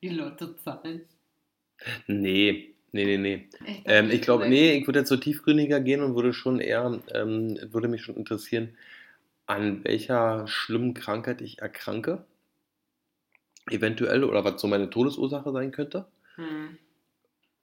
[0.00, 1.06] Die Lottozahlen.
[2.06, 3.48] Nee, nee, nee, nee.
[3.66, 7.00] Ich, Ähm, ich glaube, nee, ich würde jetzt so tiefgründiger gehen und würde schon eher,
[7.12, 8.76] ähm, würde mich schon interessieren,
[9.48, 12.24] an welcher schlimmen Krankheit ich erkranke.
[13.70, 16.06] Eventuell oder was so meine Todesursache sein könnte.
[16.36, 16.78] Hm.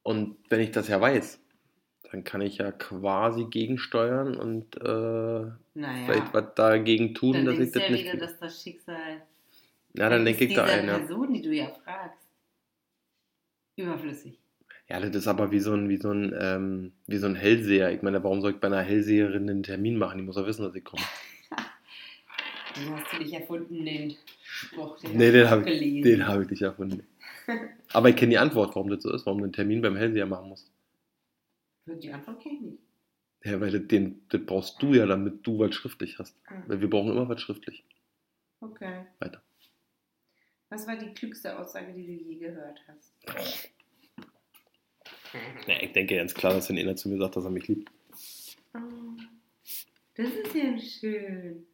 [0.04, 1.40] Und wenn ich das ja weiß,
[2.12, 6.06] dann kann ich ja quasi gegensteuern und äh, Naja.
[6.06, 8.06] vielleicht was dagegen tun, dann dass ich das ja nicht.
[8.06, 9.22] wieder, dass das Schicksal.
[9.94, 10.98] Ja, dann denke ich da ein, ja.
[10.98, 12.28] Person, die du ja fragst,
[13.76, 14.40] überflüssig.
[14.88, 17.92] Ja, das ist aber wie so ein, wie so ein, ähm, wie so ein Hellseher.
[17.92, 20.18] Ich meine, warum soll ich bei einer Hellseherin einen Termin machen?
[20.18, 21.04] Die muss ja wissen, dass ich komme.
[22.76, 25.00] Den hast du nicht erfunden, den Spruch.
[25.00, 26.04] Den Nee, hast den du habe ich, gelesen.
[26.04, 27.08] den hab ich nicht erfunden.
[27.94, 30.26] Aber ich kenne die Antwort, warum das so ist, warum du einen Termin beim Hellseher
[30.26, 30.72] machen musst.
[31.86, 32.80] Die Antwort kenne ich nicht.
[33.44, 36.36] Ja, weil das, den, das brauchst du ja, damit du was schriftlich hast.
[36.48, 37.84] Ah, Weil wir brauchen immer was schriftlich.
[38.60, 39.06] Okay.
[39.20, 39.42] Weiter.
[40.70, 43.14] Was war die klügste Aussage, die du je gehört hast?
[45.68, 47.92] Ja, ich denke ganz klar, dass wenn einer zu mir sagt, dass er mich liebt.
[48.74, 48.80] Oh,
[50.16, 51.66] das ist ja schön.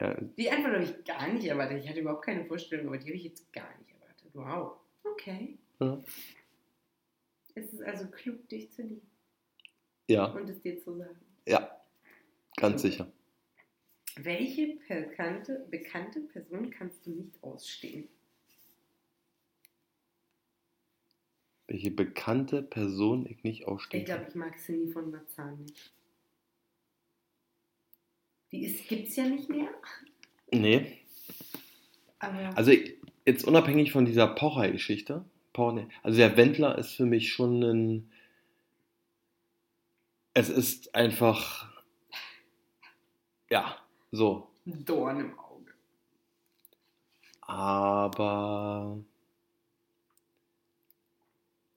[0.00, 1.82] Ja, Die Antwort habe ich gar nicht erwartet.
[1.82, 4.30] Ich hatte überhaupt keine Vorstellung, aber die habe ich jetzt gar nicht erwartet.
[4.34, 4.80] Wow.
[5.04, 5.58] Okay.
[5.80, 6.02] ja.
[7.54, 9.08] Es ist also klug, dich zu lieben
[10.08, 11.20] ja, und es dir zu sagen.
[11.46, 11.80] ja,
[12.56, 13.10] ganz sicher.
[14.16, 18.08] Welche bekannte, bekannte Person kannst du nicht ausstehen?
[21.66, 24.28] Welche bekannte Person ich nicht Ich ausstehen glaube, kann.
[24.30, 25.93] ich mag Cindy von Marzahn nicht.
[28.54, 29.68] Die gibt es ja nicht mehr.
[30.52, 30.98] Nee,
[32.20, 32.70] Aber also
[33.26, 38.12] jetzt unabhängig von dieser Pocher-Geschichte, Pocher, also der Wendler ist für mich schon ein.
[40.34, 41.68] Es ist einfach.
[43.50, 43.76] Ja,
[44.12, 44.48] so.
[44.66, 45.72] ein Dorn im Auge.
[47.40, 49.00] Aber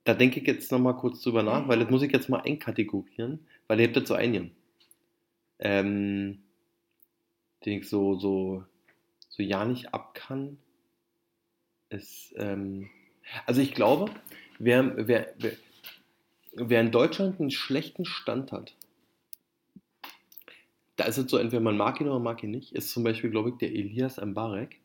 [0.03, 3.47] da denke ich jetzt nochmal kurz drüber nach, weil das muss ich jetzt mal einkategorieren,
[3.65, 4.55] weil ihr habt so einigen.
[5.59, 6.43] Ähm,
[7.67, 8.63] den ich so, so,
[9.27, 10.57] so ja nicht ab kann,
[11.89, 12.89] ist, ähm,
[13.45, 14.09] also ich glaube,
[14.57, 15.51] wer, wer, wer,
[16.53, 18.73] wer in Deutschland einen schlechten Stand hat,
[20.95, 23.03] da ist es so, entweder man mag ihn oder man mag ihn nicht, ist zum
[23.03, 24.79] Beispiel, glaube ich, der Elias Mbarek.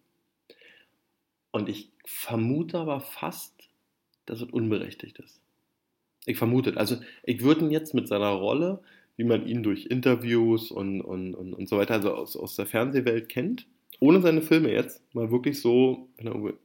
[1.52, 3.54] Und ich vermute aber fast,
[4.26, 5.40] dass es unberechtigt ist.
[6.26, 8.82] Ich vermute, also ich würde ihn jetzt mit seiner Rolle,
[9.22, 12.66] wie man ihn durch Interviews und, und, und, und so weiter, also aus, aus der
[12.66, 13.68] Fernsehwelt kennt,
[14.00, 16.58] ohne seine Filme jetzt, mal wirklich so, würde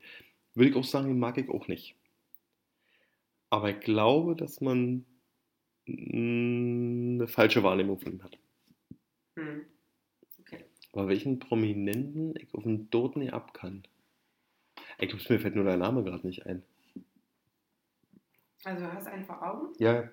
[0.58, 1.96] ich auch sagen, den mag ich auch nicht.
[3.52, 5.06] Aber ich glaube, dass man
[5.86, 8.40] mm, eine falsche Wahrnehmung von ihm hat.
[9.36, 9.62] Hm.
[10.40, 10.66] Okay.
[10.94, 13.84] Aber welchen Prominenten ich auf den Tod nicht ab kann?
[14.98, 16.64] Ich glaube, mir fällt nur der Name gerade nicht ein.
[18.64, 19.74] Also hast einen vor Augen?
[19.78, 20.10] Ja.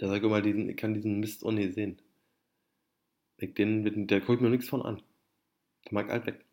[0.00, 2.00] Der sagt immer, diesen, ich kann diesen Mist nicht sehen.
[3.38, 5.02] Ich, den, der guckt mir nichts von an.
[5.84, 6.44] Der mag alt weg.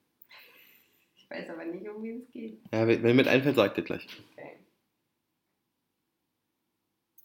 [1.15, 2.59] Ich weiß aber nicht, um wen es geht.
[2.71, 4.07] Ja, wenn wenn mir einfällt, sagt er gleich.
[4.33, 4.59] Okay.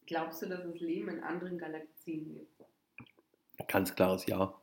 [0.07, 2.63] Glaubst du, dass es Leben in anderen Galaxien gibt?
[3.67, 4.59] Ganz klares Ja.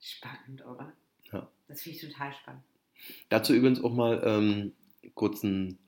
[0.00, 0.92] Spannend, oder?
[1.32, 1.50] Ja.
[1.68, 2.62] Das finde ich total spannend.
[3.28, 4.72] Dazu übrigens auch mal ähm,
[5.14, 5.78] kurzen,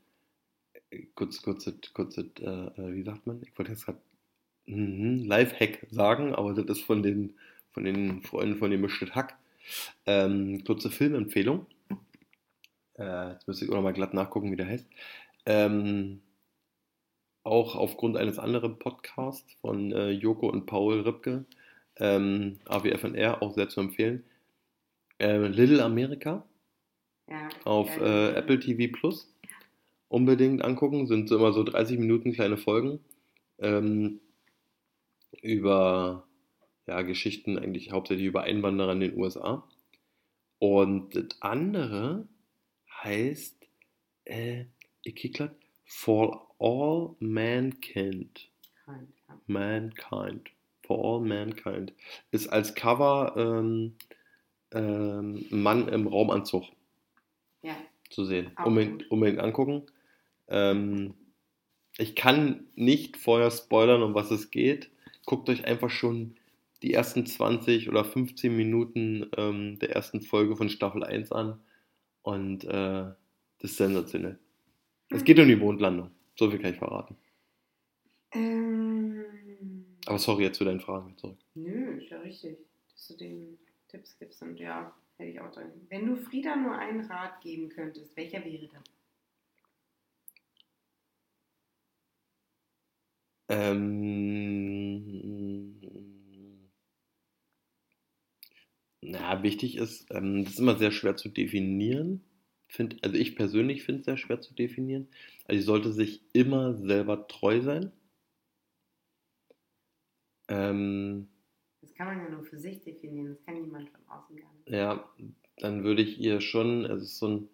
[1.14, 3.42] kurz, kurz, kurz, äh, äh, wie sagt man?
[3.42, 4.00] Ich wollte jetzt gerade
[4.68, 7.34] mhm, Live-Hack sagen, aber das ist von den,
[7.72, 9.36] von den Freunden von dem Mischtet Hack.
[10.06, 11.66] Ähm, kurze Filmempfehlung.
[12.98, 14.86] Äh, jetzt müsste ich auch noch mal glatt nachgucken, wie der heißt.
[15.46, 16.20] Ähm,
[17.44, 21.44] auch aufgrund eines anderen Podcasts von äh, Joko und Paul Ripke,
[21.96, 24.24] ähm, AWFNR, auch sehr zu empfehlen.
[25.18, 26.44] Äh, Little America
[27.28, 27.48] Ja.
[27.64, 29.32] auf äh, Apple TV Plus.
[30.08, 33.00] Unbedingt angucken, sind so immer so 30 Minuten kleine Folgen
[33.58, 34.20] ähm,
[35.43, 36.26] über
[36.86, 39.68] ja, Geschichten eigentlich hauptsächlich über Einwanderer in den USA.
[40.59, 42.26] Und das andere
[43.03, 43.57] heißt,
[44.24, 44.64] äh,
[45.03, 48.51] ich grad, For All Mankind.
[48.86, 49.14] Mankind.
[49.28, 49.41] Ja.
[49.47, 50.51] Mankind.
[50.82, 51.93] For All Mankind.
[52.30, 53.95] Ist als Cover ähm,
[54.72, 56.64] ähm, Mann im Raumanzug
[57.62, 57.76] ja.
[58.11, 58.53] zu sehen.
[58.57, 59.86] Auch Unbedingt, unbedingt angucken.
[60.49, 61.14] Ähm,
[61.97, 64.91] ich kann nicht vorher spoilern, um was es geht.
[65.28, 66.36] Guckt euch einfach schon
[66.82, 71.60] die ersten 20 oder 15 Minuten ähm, der ersten Folge von Staffel 1 an.
[72.22, 72.68] Und äh,
[73.58, 74.38] das ist sensationell.
[75.10, 76.12] Es geht um die Mondlandung.
[76.34, 77.14] So viel kann ich verraten.
[78.32, 81.36] Ähm, Aber sorry, jetzt zu deinen Fragen zurück.
[81.54, 82.56] nö, ist ja richtig,
[82.90, 83.58] dass du den
[83.88, 84.40] Tipps gibst.
[84.40, 85.72] Und ja, hätte ich auch drin.
[85.90, 88.82] Wenn du Frieda nur einen Rat geben könntest, welcher wäre das?
[93.50, 94.77] Ähm,
[99.09, 102.22] na, wichtig ist, ähm, das ist immer sehr schwer zu definieren.
[102.68, 105.09] Find, also ich persönlich finde es sehr schwer zu definieren.
[105.46, 107.92] Also sie sollte sich immer selber treu sein.
[110.48, 111.28] Ähm,
[111.80, 114.68] Das kann man ja nur für sich definieren, das kann niemand von außen gar nicht.
[114.68, 115.09] ja,
[115.56, 117.48] dann würde ich ihr schon, also es ist so ein,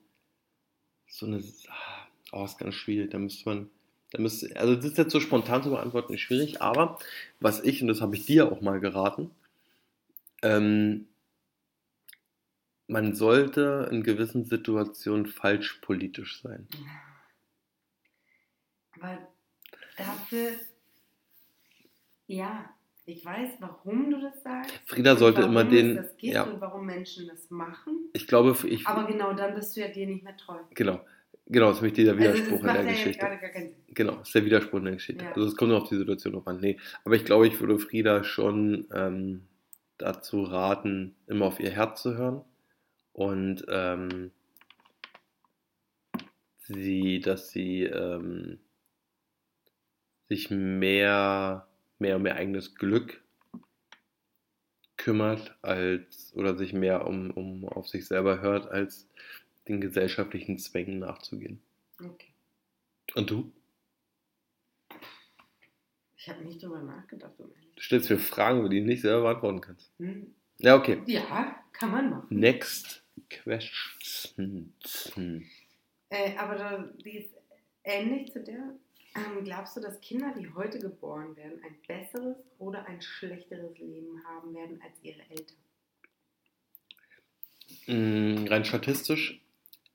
[1.06, 3.70] so eine, ah, oh, ist ganz schwierig, da müsste man,
[4.10, 6.98] da müsste, also das ist jetzt so spontan zu beantworten, schwierig, aber
[7.40, 9.30] was ich, und das habe ich dir auch mal geraten,
[10.42, 11.06] ähm,
[12.86, 16.68] man sollte in gewissen Situationen falsch politisch sein.
[19.00, 19.18] Aber
[19.96, 20.50] dafür,
[22.26, 22.70] ja,
[23.06, 24.72] ich weiß, warum du das sagst.
[24.86, 28.08] Frieda sollte immer den, das gibt ja, und warum Menschen das machen.
[28.12, 30.58] ich glaube, ich, Aber genau dann bist du ja dir nicht mehr treu.
[30.74, 31.04] genau,
[31.46, 33.26] genau, das ist nämlich dieser Also Widerspruch in macht der ja Geschichte.
[33.26, 33.38] gar.
[33.88, 35.24] Genau, das ist der Widerspruch in der Geschichte.
[35.24, 35.32] Ja.
[35.32, 36.60] Also es kommt nur auf die Situation drauf an.
[36.60, 39.46] Nee, aber ich glaube, ich würde Frieda schon ähm,
[39.98, 42.42] dazu raten, immer auf ihr Herz zu hören
[43.14, 44.32] und ähm,
[46.58, 48.58] sie, dass sie ähm,
[50.28, 51.66] sich mehr,
[51.98, 53.22] mehr um ihr eigenes Glück
[54.96, 59.08] kümmert als oder sich mehr um, um auf sich selber hört, als
[59.68, 61.62] den gesellschaftlichen Zwängen nachzugehen.
[62.00, 62.34] Okay.
[63.14, 63.52] Und du?
[66.16, 69.22] Ich habe nicht drüber nachgedacht, um ehrlich Du stellst mir Fragen, die du nicht selber
[69.22, 69.92] beantworten kannst.
[69.98, 70.34] hm?
[70.58, 71.02] Ja, okay.
[71.06, 72.26] Ja, kann man machen.
[72.30, 74.72] Next question.
[76.08, 77.34] Äh, aber da, die ist
[77.82, 78.74] ähnlich zu der.
[79.16, 84.24] Ähm, glaubst du, dass Kinder, die heute geboren werden, ein besseres oder ein schlechteres Leben
[84.24, 85.56] haben werden als ihre Eltern?
[87.86, 89.40] Mm, Rein statistisch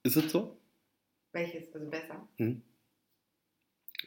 [0.04, 0.58] ist es so.
[1.34, 1.74] Welches?
[1.74, 2.28] Also besser?
[2.38, 2.62] Hm.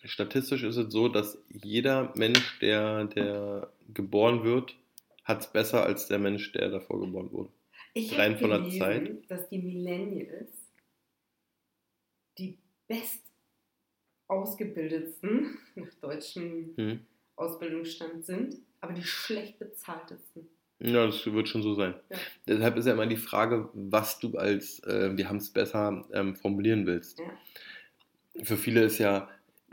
[0.05, 4.75] Statistisch ist es so, dass jeder Mensch, der, der geboren wird,
[5.25, 7.51] hat es besser als der Mensch, der davor geboren wurde.
[7.95, 9.31] Ich Rein habe von der Zeit.
[9.31, 10.51] dass die Millennials
[12.39, 13.23] die best
[14.29, 17.01] ausgebildetsten nach deutschem Hm.
[17.37, 20.49] Ausbildungsstand sind, aber die schlecht bezahltesten.
[20.79, 21.95] Ja, das wird schon so sein.
[22.11, 22.17] Ja.
[22.47, 26.35] Deshalb ist ja immer die Frage, was du als, äh, wir haben es besser, ähm,
[26.35, 27.19] formulieren willst.
[27.21, 27.31] Ja.
[28.43, 29.29] Für viele ist ja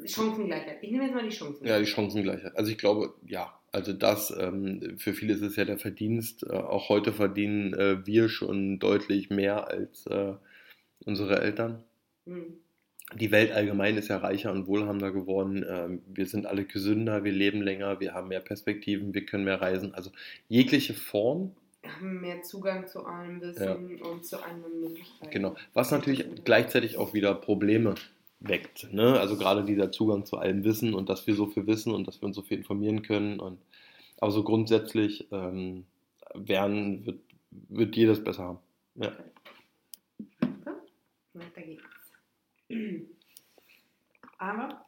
[0.05, 0.83] Chancengleichheit.
[0.83, 1.79] Ich nehme jetzt mal die Chancengleichheit.
[1.79, 2.55] Ja, die Chancengleichheit.
[2.55, 6.43] Also ich glaube, ja, also das, ähm, für viele ist es ja der Verdienst.
[6.43, 10.33] Äh, auch heute verdienen äh, wir schon deutlich mehr als äh,
[11.05, 11.83] unsere Eltern.
[12.25, 12.57] Hm.
[13.15, 15.65] Die Welt allgemein ist ja reicher und wohlhabender geworden.
[15.67, 19.61] Ähm, wir sind alle gesünder, wir leben länger, wir haben mehr Perspektiven, wir können mehr
[19.61, 19.95] reisen.
[19.95, 20.11] Also
[20.47, 21.55] jegliche Form,
[21.87, 25.31] haben mehr Zugang zu allem Wissen und zu anderen Möglichkeiten.
[25.31, 25.55] genau.
[25.73, 27.95] Was natürlich gleichzeitig auch wieder Probleme
[28.39, 28.91] weckt.
[28.93, 29.19] Ne?
[29.19, 32.21] Also gerade dieser Zugang zu allem Wissen und dass wir so viel wissen und dass
[32.21, 33.39] wir uns so viel informieren können.
[33.39, 33.59] Und,
[34.17, 35.85] aber so grundsätzlich ähm,
[36.33, 37.19] werden, wird,
[37.51, 38.59] wird jedes besser haben.
[38.95, 39.11] Ja.
[41.33, 41.83] Weiter geht's.
[44.37, 44.85] Aber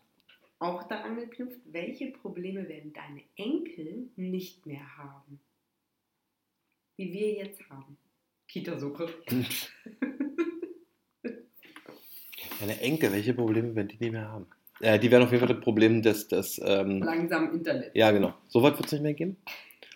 [0.60, 5.40] auch daran geknüpft, welche Probleme werden deine Enkel nicht mehr haben?
[6.98, 7.98] Wie wir jetzt haben.
[8.48, 9.10] Kita-Suche.
[12.62, 14.46] Meine Enkel, welche Probleme werden die nicht mehr haben?
[14.80, 17.92] Ja, die werden auf jeden Fall das Problem des, des ähm, Langsam Internet.
[17.96, 19.38] ja genau, so weit wird es nicht mehr geben.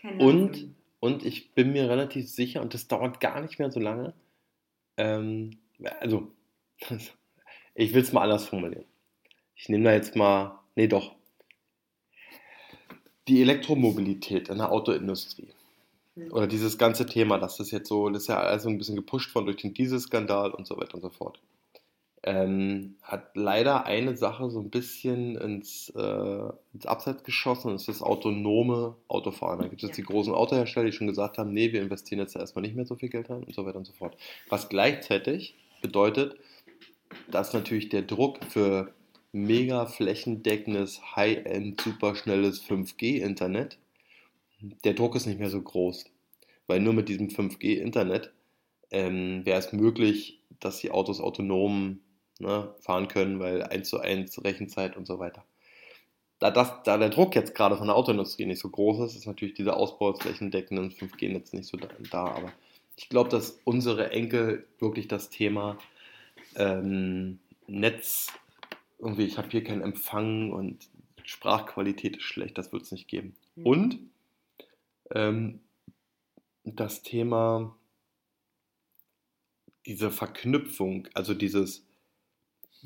[0.02, 0.76] Keine Und, Ahnung.
[1.00, 4.14] und ich bin mir relativ sicher, und das dauert gar nicht mehr so lange,
[4.98, 5.58] ähm,
[6.00, 6.28] also,
[7.76, 8.86] ich will es mal anders formulieren.
[9.56, 11.16] Ich nehme da jetzt mal, nee doch,
[13.28, 15.48] die Elektromobilität in der Autoindustrie.
[16.16, 16.32] Hm.
[16.32, 19.34] Oder dieses ganze Thema, das ist jetzt so, das ist ja also ein bisschen gepusht
[19.34, 21.40] worden durch den Dieselskandal und so weiter und so fort.
[22.28, 27.84] Ähm, hat leider eine Sache so ein bisschen ins, äh, ins Abseits geschossen, und das
[27.84, 29.60] ist das autonome Autofahren.
[29.60, 30.04] Da gibt es jetzt Ja.
[30.04, 32.96] die großen Autohersteller, die schon gesagt haben, nee, wir investieren jetzt erstmal nicht mehr so
[32.96, 34.18] viel Geld rein und so weiter und so fort.
[34.50, 35.54] Was gleichzeitig
[35.84, 36.36] bedeutet,
[37.30, 38.92] dass natürlich der Druck für
[39.32, 43.78] mega flächendeckendes, high-end, superschnelles 5G-Internet.
[44.84, 46.06] Der Druck ist nicht mehr so groß,
[46.66, 48.32] weil nur mit diesem 5G-Internet
[48.90, 52.00] ähm, wäre es möglich, dass die Autos autonom
[52.40, 55.44] ne, fahren können, weil 1 zu 1 Rechenzeit und so weiter.
[56.40, 59.26] Da, das, da der Druck jetzt gerade von der Autoindustrie nicht so groß ist, ist
[59.26, 62.26] natürlich dieser Ausbau des flächendeckenden 5G-Netz nicht so da, da.
[62.26, 62.52] Aber
[62.98, 65.78] ich glaube, dass unsere Enkel wirklich das Thema
[66.56, 68.34] ähm, Netz,
[69.00, 70.88] irgendwie, ich habe hier keinen Empfang und
[71.24, 73.36] Sprachqualität ist schlecht, das wird es nicht geben.
[73.56, 73.66] Mhm.
[73.66, 74.00] Und
[75.12, 75.60] ähm,
[76.64, 77.76] das Thema,
[79.86, 81.86] diese Verknüpfung, also dieses,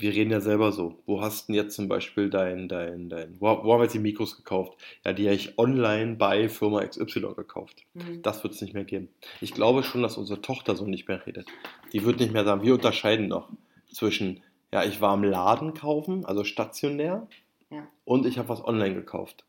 [0.00, 1.02] wir reden ja selber so.
[1.06, 3.94] Wo hast du denn jetzt zum Beispiel dein, dein, dein, wo, wo haben wir jetzt
[3.94, 4.76] die Mikros gekauft?
[5.04, 7.84] Ja, die habe ich online bei Firma XY gekauft.
[7.94, 8.22] Mhm.
[8.22, 9.08] Das wird es nicht mehr geben.
[9.40, 11.46] Ich glaube schon, dass unsere Tochter so nicht mehr redet.
[11.92, 13.48] Die wird nicht mehr sagen, wir unterscheiden noch
[13.92, 14.42] zwischen,
[14.72, 17.26] ja, ich war im Laden kaufen, also stationär,
[17.70, 17.86] ja.
[18.04, 19.44] und ich habe was online gekauft.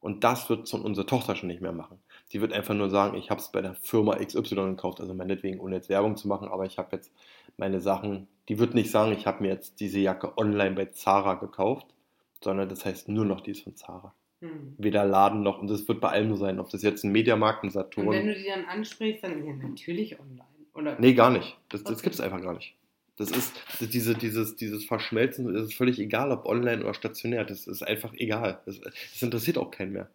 [0.00, 1.98] Und das wird unsere Tochter schon nicht mehr machen.
[2.30, 5.60] Sie wird einfach nur sagen, ich habe es bei der Firma XY gekauft, also meinetwegen,
[5.60, 7.12] ohne jetzt Werbung zu machen, aber ich habe jetzt
[7.56, 11.34] meine Sachen, die wird nicht sagen, ich habe mir jetzt diese Jacke online bei Zara
[11.34, 11.86] gekauft,
[12.42, 14.14] sondern das heißt nur noch, die ist von Zara.
[14.40, 14.74] Hm.
[14.78, 17.64] Weder Laden noch, und das wird bei allem so sein, ob das jetzt ein Mediamarkt,
[17.64, 18.06] ein Saturn.
[18.06, 20.96] Und wenn du die dann ansprichst, dann ja natürlich online, oder?
[21.00, 21.56] Nee, gar nicht.
[21.70, 22.76] Das, das gibt es einfach gar nicht.
[23.16, 27.44] Das ist diese, dieses, dieses Verschmelzen, das ist völlig egal, ob online oder stationär.
[27.44, 28.60] Das ist einfach egal.
[28.64, 30.08] Das, das interessiert auch keinen mehr.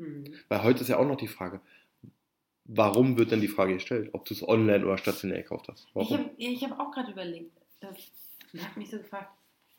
[0.00, 0.34] Mhm.
[0.48, 1.60] Weil heute ist ja auch noch die Frage,
[2.64, 5.88] warum wird denn die Frage gestellt, ob du es online oder stationär gekauft hast?
[5.94, 6.30] Warum?
[6.36, 7.96] Ich habe hab auch gerade überlegt, das
[8.64, 9.30] hat mich so gefragt,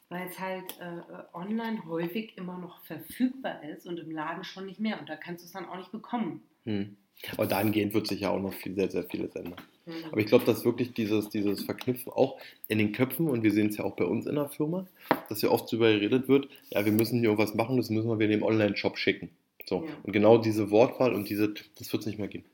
[0.10, 1.02] weil es halt äh,
[1.34, 5.44] online häufig immer noch verfügbar ist und im Laden schon nicht mehr und da kannst
[5.44, 6.44] du es dann auch nicht bekommen.
[6.66, 6.98] Hm.
[7.34, 9.62] Aber dahingehend wird sich ja auch noch viel, sehr, sehr vieles ändern.
[9.86, 10.06] Mhm.
[10.12, 13.68] Aber ich glaube, dass wirklich dieses, dieses Verknüpfen auch in den Köpfen, und wir sehen
[13.68, 14.88] es ja auch bei uns in der Firma,
[15.30, 18.26] dass ja oft darüber geredet wird, ja, wir müssen hier irgendwas machen, das müssen wir
[18.26, 19.30] in den Online-Shop schicken.
[19.66, 19.86] So.
[19.86, 19.94] Ja.
[20.04, 22.46] Und genau diese Wortwahl und diese, das wird es nicht mehr geben.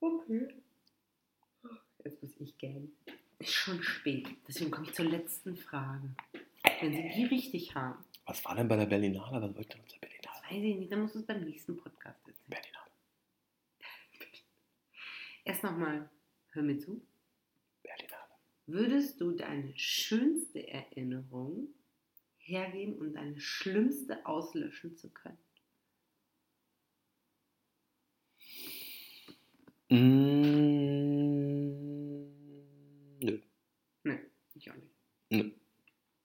[0.00, 0.48] Okay.
[2.04, 2.92] Jetzt muss ich gehen.
[3.38, 4.28] Ist schon spät.
[4.46, 6.14] Deswegen komme ich zur letzten Frage.
[6.80, 8.04] Wenn Sie die richtig haben.
[8.26, 9.42] Was war denn bei der Berlinale?
[9.42, 10.20] Was wollte denn der Berlinale?
[10.50, 10.92] weiß ich nicht.
[10.92, 12.48] Dann muss es beim nächsten Podcast erzählen.
[12.48, 12.90] Berlinale.
[15.44, 16.08] Erst nochmal,
[16.50, 17.02] hör mir zu.
[17.82, 18.34] Berlinale.
[18.66, 21.68] Würdest du deine schönste Erinnerung
[22.38, 25.38] hergeben, um deine schlimmste auslöschen zu können?
[29.90, 29.96] Mm,
[33.20, 33.38] nö.
[34.04, 34.18] Nee,
[34.54, 34.90] ich auch nicht.
[35.30, 35.50] Nö.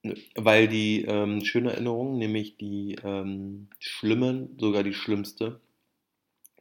[0.04, 0.14] Nö.
[0.36, 5.60] Weil die ähm, schöne Erinnerung, nämlich die ähm, schlimmen, sogar die schlimmste,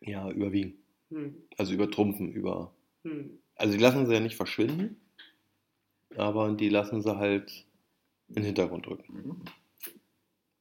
[0.00, 0.78] ja, überwiegen.
[1.10, 1.34] Hm.
[1.58, 2.72] Also übertrumpfen, über.
[3.04, 3.38] Hm.
[3.56, 4.96] Also die lassen sie ja nicht verschwinden,
[6.16, 7.66] aber die lassen sie halt
[8.28, 9.44] in den Hintergrund drücken.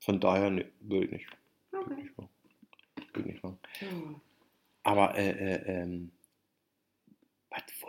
[0.02, 1.28] Von daher, ne, würde ich nicht.
[1.72, 1.86] Okay.
[1.86, 2.30] Würde ich nicht machen.
[3.14, 3.60] Würde ich nicht machen.
[3.80, 4.16] Hm.
[4.84, 6.12] Aber, äh, äh, ähm,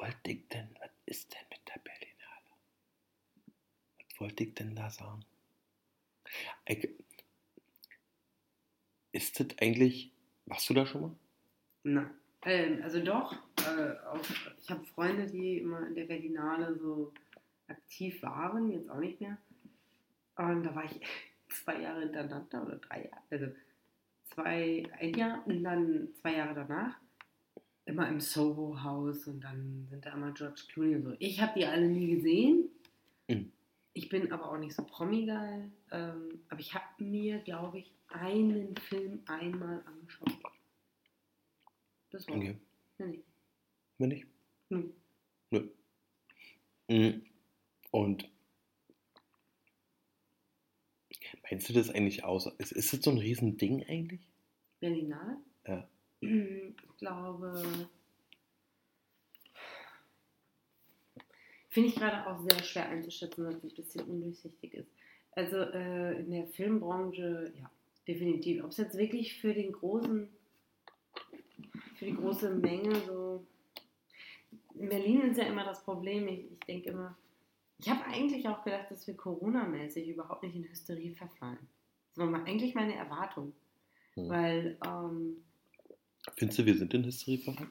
[0.05, 2.50] wollte ich denn, was ist denn mit der Berlinale?
[3.98, 5.24] Was wollte ich denn da sagen?
[6.66, 6.88] Ich,
[9.12, 10.12] ist das eigentlich,
[10.44, 11.16] warst du da schon mal?
[11.84, 12.11] Nein.
[12.42, 14.20] Ähm, also doch, äh, auch,
[14.61, 17.14] ich habe Freunde, die immer in der Berlinale so
[17.68, 19.38] aktiv waren, jetzt auch nicht mehr.
[20.36, 21.00] Und da war ich
[21.48, 23.46] zwei Jahre hintereinander oder drei Jahre, also
[24.24, 27.03] zwei, ein Jahr und dann zwei Jahre danach
[27.87, 31.16] immer im Soho-Haus und dann sind da immer George Clooney und so.
[31.18, 32.68] Ich habe die alle nie gesehen.
[33.28, 33.53] Mhm.
[33.93, 35.70] Ich bin aber auch nicht so promi-geil.
[35.93, 40.32] Ähm, aber ich habe mir, glaube ich, einen Film einmal angeschaut.
[42.11, 42.57] Das war okay.
[42.99, 43.24] Nicht.
[43.99, 44.26] Wenn nicht?
[44.68, 44.91] Nö.
[45.51, 45.68] Nö.
[46.89, 47.22] Mhm.
[47.91, 48.28] Und
[51.49, 52.47] meinst du das eigentlich aus?
[52.59, 54.26] Ist, ist das so ein Riesending eigentlich?
[54.80, 55.39] Berlinale?
[55.66, 55.89] Ja.
[56.25, 57.62] Ich glaube,
[61.68, 64.91] finde ich gerade auch sehr schwer einzuschätzen, weil es ein bisschen undurchsichtig ist.
[65.33, 67.70] Also äh, in der Filmbranche, ja,
[68.07, 68.62] definitiv.
[68.62, 70.29] Ob es jetzt wirklich für den großen,
[71.97, 73.45] für die große Menge so.
[74.77, 77.16] In Berlin ist ja immer das Problem, ich, ich denke immer,
[77.79, 81.59] ich habe eigentlich auch gedacht, dass wir Corona-mäßig überhaupt nicht in Hysterie verfallen.
[82.14, 83.53] Das war eigentlich meine Erwartung.
[84.14, 84.29] Hm.
[84.29, 85.45] Weil ähm,
[86.37, 87.70] Findest du, wir sind in Hysterie verfallen?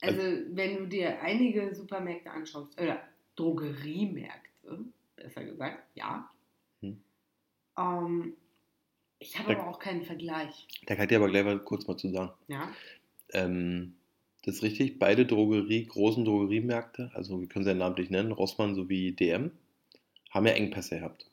[0.00, 3.02] Also, also, wenn du dir einige Supermärkte anschaust, oder
[3.36, 4.84] Drogeriemärkte,
[5.16, 6.30] besser gesagt, ja.
[6.80, 7.02] Hm.
[7.76, 8.36] Ähm,
[9.18, 10.66] ich habe aber auch keinen Vergleich.
[10.86, 12.32] Da kann ich dir aber gleich mal kurz mal zu sagen.
[12.46, 12.72] Ja.
[13.32, 13.94] Ähm,
[14.44, 14.98] das ist richtig.
[14.98, 19.50] Beide Drogerie, großen Drogeriemärkte, also wir können sie ja namentlich nennen, Rossmann sowie DM,
[20.30, 21.28] haben ja Engpässe gehabt.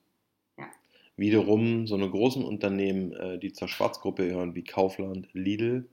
[1.18, 5.88] Wiederum so eine großen Unternehmen, äh, die zur Schwarzgruppe gehören, wie Kaufland, Lidl,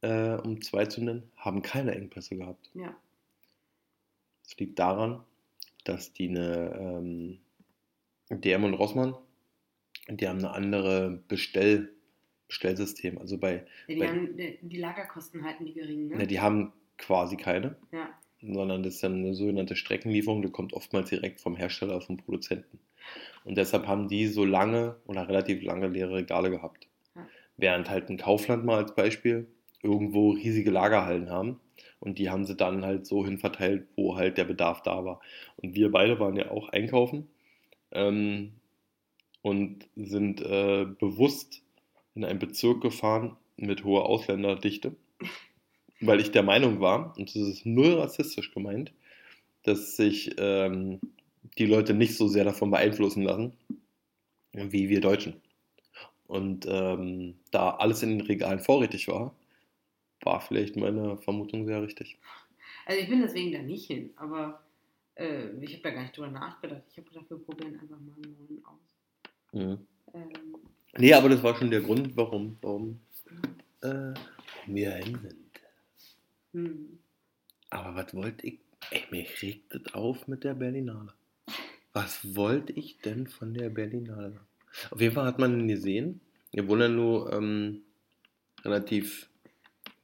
[0.00, 2.70] äh, um zwei zu nennen, haben keine Engpässe gehabt.
[2.74, 2.96] Ja.
[4.44, 5.22] Das liegt daran,
[5.84, 7.38] dass die eine ähm,
[8.30, 9.14] DM und Rossmann,
[10.08, 11.92] die haben eine andere Bestell,
[12.48, 13.18] Bestellsystem.
[13.18, 16.16] Also bei, ja die, bei haben, die, die Lagerkosten halten die gering, ne?
[16.16, 18.08] ne, die haben quasi keine, ja.
[18.40, 22.78] sondern das ist dann eine sogenannte Streckenlieferung, die kommt oftmals direkt vom Hersteller, vom Produzenten.
[23.44, 26.88] Und deshalb haben die so lange oder relativ lange leere Regale gehabt.
[27.14, 27.26] Ja.
[27.56, 29.46] Während halt ein Kaufland mal als Beispiel
[29.82, 31.60] irgendwo riesige Lagerhallen haben
[32.00, 35.20] und die haben sie dann halt so hin verteilt, wo halt der Bedarf da war.
[35.56, 37.28] Und wir beide waren ja auch einkaufen
[37.92, 38.52] ähm,
[39.42, 41.62] und sind äh, bewusst
[42.14, 44.96] in einen Bezirk gefahren mit hoher Ausländerdichte,
[46.00, 48.92] weil ich der Meinung war, und das ist null rassistisch gemeint,
[49.62, 51.00] dass sich ähm,
[51.58, 53.52] die Leute nicht so sehr davon beeinflussen lassen,
[54.52, 55.40] wie wir Deutschen.
[56.26, 59.34] Und ähm, da alles in den Regalen vorrätig war,
[60.22, 62.18] war vielleicht meine Vermutung sehr richtig.
[62.86, 64.62] Also ich bin deswegen da nicht hin, aber
[65.16, 66.82] äh, ich habe da gar nicht drüber nachgedacht.
[66.90, 68.96] Ich habe gedacht, wir probieren einfach mal einen neuen aus.
[69.52, 69.86] Mhm.
[70.14, 70.56] Ähm,
[70.98, 73.00] Nee, aber das war schon der Grund, warum, warum
[73.82, 74.12] äh,
[74.66, 75.60] wir hin sind.
[76.52, 76.98] hm.
[77.70, 78.58] Aber was wollte ich?
[78.90, 81.12] Ey, mir regt es auf mit der Berlinale.
[81.92, 84.40] Was wollte ich denn von der Berlinale?
[84.90, 86.20] Auf jeden Fall hat man ihn gesehen.
[86.52, 87.82] Wir wohnen ja nur ähm,
[88.64, 89.28] relativ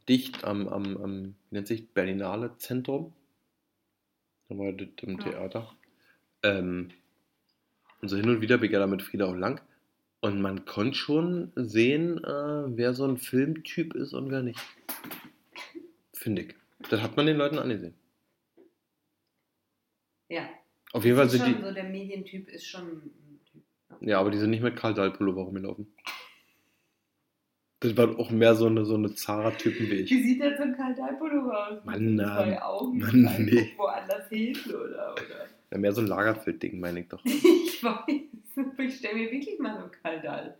[0.08, 3.12] dicht am, am, am wie nennt sich Berlinale Zentrum.
[4.48, 5.24] Da war das im Ja.
[5.24, 5.76] Theater.
[6.42, 6.90] Ähm,
[8.00, 9.60] und so hin und wieder ja da mit Frieda auch lang.
[10.20, 14.60] Und man konnte schon sehen, äh, wer so ein Filmtyp ist und wer nicht.
[16.12, 16.54] Finde ich.
[16.90, 17.94] Das hat man den Leuten angesehen.
[20.28, 20.48] Ja.
[20.96, 21.62] Auf jeden Fall sind schon die.
[21.62, 23.62] so, der Medientyp ist schon ein Typ.
[23.90, 24.08] Ja.
[24.08, 25.86] Ja, aber die sind nicht mit Karl Dahl Pullover rumgelaufen.
[27.80, 30.10] Das waren auch mehr so eine, so eine Zara-Typen wie ich.
[30.10, 31.84] Wie sieht denn so ein Kaldalpullover aus?
[31.84, 33.74] Mann, ähm, Augen, Mann, nee.
[33.76, 35.46] woanders hin oder, oder?
[35.70, 37.22] Ja, mehr so ein Lagerfeld-Ding, meine ich doch.
[37.24, 38.78] Ich weiß.
[38.78, 40.56] Ich stelle mir wirklich mal so ein Kaldal.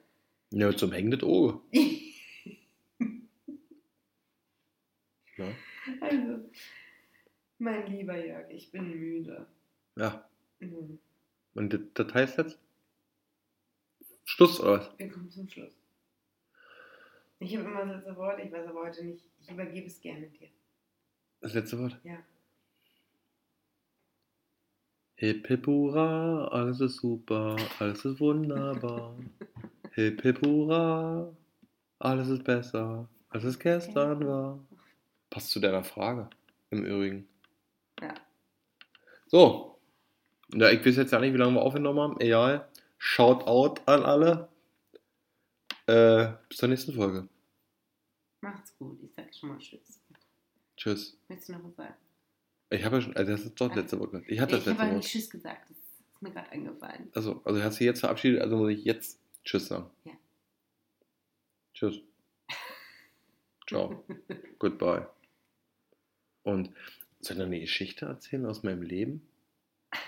[0.51, 1.61] Ja, zum Hängen das Auge.
[5.39, 5.45] Ja.
[6.01, 6.49] Also,
[7.59, 9.47] mein lieber Jörg, ich bin müde.
[9.97, 10.29] Ja.
[10.61, 10.99] Mhm.
[11.55, 12.59] Und das, heißt jetzt?
[14.25, 14.99] Schluss oder was?
[14.99, 15.73] Wir kommen zum Schluss.
[17.39, 19.25] Ich habe immer das letzte Wort, ich weiß aber heute nicht.
[19.43, 20.49] Ich übergebe es gerne dir.
[21.41, 21.99] Das letzte Wort?
[22.03, 22.19] Ja.
[25.17, 29.17] Hip hip hurra, alles ist super, alles ist wunderbar.
[29.93, 31.35] Hip hip hurra,
[31.99, 34.59] alles ist besser, als es gestern war.
[35.31, 36.29] Passt zu deiner Frage,
[36.71, 37.29] im Übrigen.
[38.01, 38.15] Ja.
[39.29, 39.76] So.
[40.55, 42.21] Ja, ich weiß jetzt ja nicht, wie lange wir aufgenommen haben.
[42.21, 42.69] Egal.
[42.99, 44.49] Shout out an alle.
[45.87, 47.29] Äh, bis zur nächsten Folge.
[48.41, 48.99] Macht's gut.
[49.03, 50.01] Ich sag schon mal Tschüss.
[50.77, 51.19] Tschüss.
[51.29, 51.95] Möchtest du noch was sagen?
[52.71, 54.23] Ich habe ja schon, also das ist doch letzte Woche.
[54.27, 54.97] Ich hatte ich das habe letzte Woche.
[54.97, 55.71] nicht Tschüss gesagt.
[55.71, 57.11] Das ist mir gerade eingefallen.
[57.15, 59.91] Also, also hast du jetzt verabschiedet, also muss ich jetzt Tschüss sagen.
[60.05, 60.13] Ja.
[61.75, 62.01] Tschüss.
[63.69, 64.05] Ciao.
[64.59, 65.07] Goodbye.
[66.43, 66.71] Und
[67.21, 69.27] soll ich noch eine Geschichte erzählen aus meinem Leben?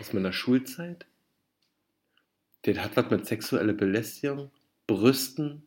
[0.01, 1.07] Aus meiner Schulzeit?
[2.63, 4.51] Das hat was mit sexueller Belästigung,
[4.87, 5.63] Brüsten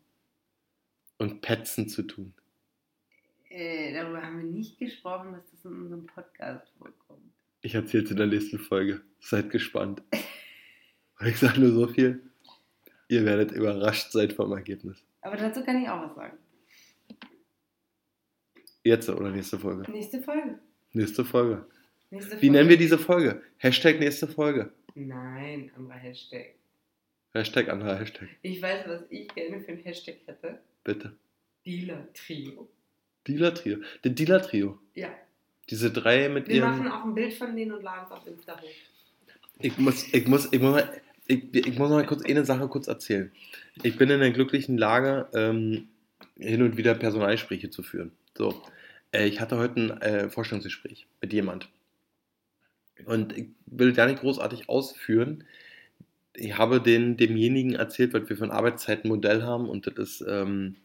[1.18, 2.34] und Petzen zu tun.
[3.50, 7.34] Äh, darüber haben wir nicht gesprochen, dass das in unserem Podcast vorkommt.
[7.62, 9.02] Ich erzähle es in der nächsten Folge.
[9.20, 10.02] Seid gespannt.
[11.20, 12.22] Und ich sage nur so viel.
[13.08, 15.04] Ihr werdet überrascht sein vom Ergebnis.
[15.22, 16.38] Aber dazu kann ich auch was sagen.
[18.84, 19.92] Jetzt oder nächste Folge?
[19.92, 20.60] Nächste Folge.
[20.94, 21.66] Nächste Folge.
[22.12, 23.42] Wie nennen wir diese Folge?
[23.58, 24.72] Hashtag nächste Folge.
[24.96, 26.56] Nein, anderer Hashtag.
[27.34, 28.28] Hashtag anderer Hashtag.
[28.42, 30.60] Ich weiß, was ich gerne für ein Hashtag hätte.
[30.84, 31.14] Bitte.
[31.66, 32.68] Dealer-Trio.
[33.28, 33.78] Dealer-Trio.
[34.04, 34.78] Der Dealer-Trio.
[34.96, 35.10] Ja.
[35.70, 36.70] Diese drei mit Wir ihren.
[36.70, 38.68] machen auch ein Bild von denen und laden es auf Insta hoch.
[39.60, 42.88] Ich muss, ich muss, ich muss mal, ich, ich muss mal kurz eine Sache kurz
[42.88, 43.32] erzählen.
[43.84, 45.88] Ich bin in der glücklichen Lage, ähm,
[46.38, 48.12] hin und wieder Personalgespräche zu führen.
[48.36, 48.62] So,
[49.14, 51.70] äh, ich hatte heute ein äh, Vorstellungsgespräch mit jemand.
[53.06, 55.44] Und ich will gar nicht großartig ausführen.
[56.36, 60.76] Ich habe den, demjenigen erzählt, was wir für ein Arbeitszeitmodell haben und das ist, ähm,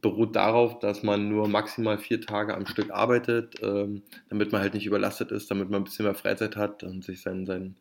[0.00, 4.74] beruht darauf, dass man nur maximal vier Tage am Stück arbeitet, ähm, damit man halt
[4.74, 7.76] nicht überlastet ist, damit man ein bisschen mehr Freizeit hat und sich sein, sein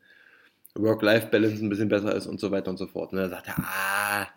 [0.75, 3.11] Work-Life-Balance ein bisschen besser ist und so weiter und so fort.
[3.11, 4.27] Und er sagte, ah,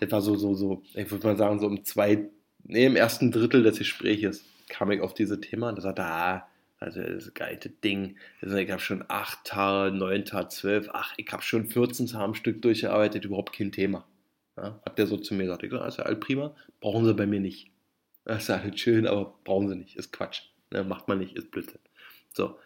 [0.00, 2.28] das war so, so, so, ich würde mal sagen, so im zwei,
[2.64, 6.48] nee, im ersten Drittel des Gespräches kam ich auf dieses Thema und er sagte, ah,
[6.82, 8.16] Also das geile Ding.
[8.40, 12.24] Also ich habe schon acht Tage, neun Tage, zwölf, ach, ich habe schon 14 Tage
[12.24, 14.06] am Stück durchgearbeitet, überhaupt kein Thema.
[14.56, 15.62] Ja, hat der so zu mir gesagt.
[15.62, 17.70] Ich sage, ist ja alles prima, brauchen sie bei mir nicht.
[18.24, 20.42] Das ist ja halt schön, aber brauchen sie nicht, ist Quatsch.
[20.72, 21.80] Ne, macht man nicht, ist Blödsinn.
[22.32, 22.58] So,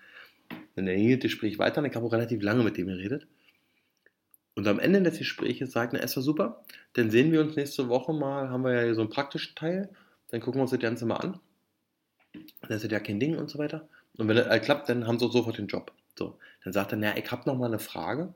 [0.75, 3.27] dann ging das Gespräch weiter und ich habe auch relativ lange mit dem geredet.
[4.55, 6.65] Und am Ende des Gesprächs sagt er, es war super,
[6.95, 9.91] dann sehen wir uns nächste Woche mal, haben wir ja so einen praktischen Teil,
[10.31, 11.41] dann gucken wir uns das Ganze mal an.
[12.69, 13.89] Das ist ja kein Ding und so weiter.
[14.19, 15.93] Und wenn das klappt, dann haben sie sofort den Job.
[16.19, 18.35] So, dann sagt er, naja, ich habe noch mal eine Frage.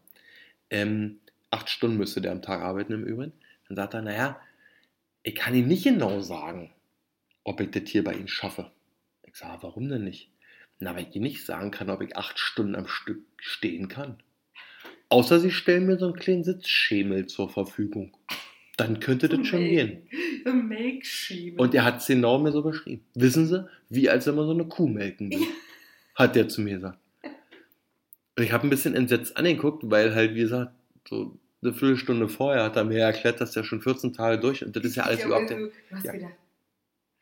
[0.69, 1.21] Ähm,
[1.51, 3.33] acht Stunden müsste der am Tag arbeiten im Übrigen.
[3.69, 4.41] Dann sagt er, naja,
[5.23, 6.73] ich kann Ihnen nicht genau sagen,
[7.45, 8.71] ob ich das hier bei Ihnen schaffe.
[9.27, 10.31] Ich sage, warum denn nicht?
[10.79, 14.23] Na, weil ich Ihnen nicht sagen kann, ob ich acht Stunden am Stück stehen kann.
[15.09, 18.17] Außer Sie stellen mir so einen kleinen Sitzschemel zur Verfügung.
[18.77, 20.09] Dann könnte das schon gehen.
[20.45, 21.61] The Make Schemel.
[21.61, 23.05] Und er hat es genau mir so beschrieben.
[23.15, 25.47] Wissen Sie, wie als wenn man so eine Kuh melken will.
[26.21, 26.99] Hat der zu mir gesagt.
[28.37, 30.73] Und ich habe ein bisschen entsetzt angeguckt, weil halt, wie gesagt,
[31.09, 34.75] so eine Viertelstunde vorher hat er mir erklärt, dass er schon 14 Tage durch und
[34.77, 35.51] das ist ja alles überhaupt.
[35.51, 36.13] Also, du hast ja.
[36.13, 36.35] gedacht,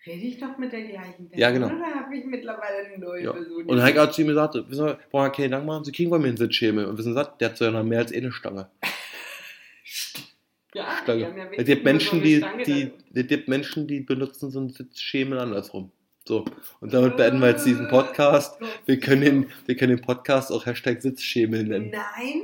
[0.06, 1.38] rede ich doch mit der gleichen Person?
[1.38, 1.66] Ja, genau.
[1.66, 3.32] Oder habe ich mittlerweile eine neue Ja.
[3.32, 3.64] Person?
[3.64, 6.10] Und Heike hat zu ihm gesagt, wissen Sie, brauchen wir keinen Dank machen, Sie kriegen
[6.10, 6.86] bei mir einen Sitzschemel.
[6.86, 8.68] Und wissen Sie, der hat so noch mehr als eine Stange.
[10.74, 11.26] ja, die Stange.
[11.26, 14.70] haben ja Es gibt Menschen, so die, die, es gibt Menschen, die benutzen so einen
[14.70, 15.92] Sitzschemel andersrum.
[16.28, 16.44] So,
[16.80, 18.60] und damit beenden wir jetzt diesen Podcast.
[18.84, 21.90] Wir können den, wir können den Podcast auch Hashtag Sitzschemel nennen.
[21.90, 22.42] Nein,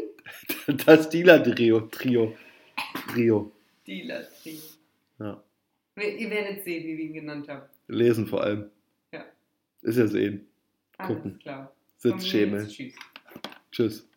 [0.86, 1.80] Das Dealer-Trio.
[1.92, 2.34] Trio.
[3.12, 3.52] Trio.
[3.86, 4.58] Dealer Trio.
[5.18, 5.44] Ja.
[5.96, 7.66] Ihr werdet sehen, wie wir ihn genannt haben.
[7.88, 8.70] Lesen vor allem.
[9.12, 9.22] Ja.
[9.82, 10.46] Ist ja sehen.
[10.96, 11.38] Alles Gucken.
[11.40, 11.70] klar.
[11.98, 12.66] Von mir Sitzschemel.
[12.66, 12.94] Tschüss.
[13.70, 14.08] Tschüss.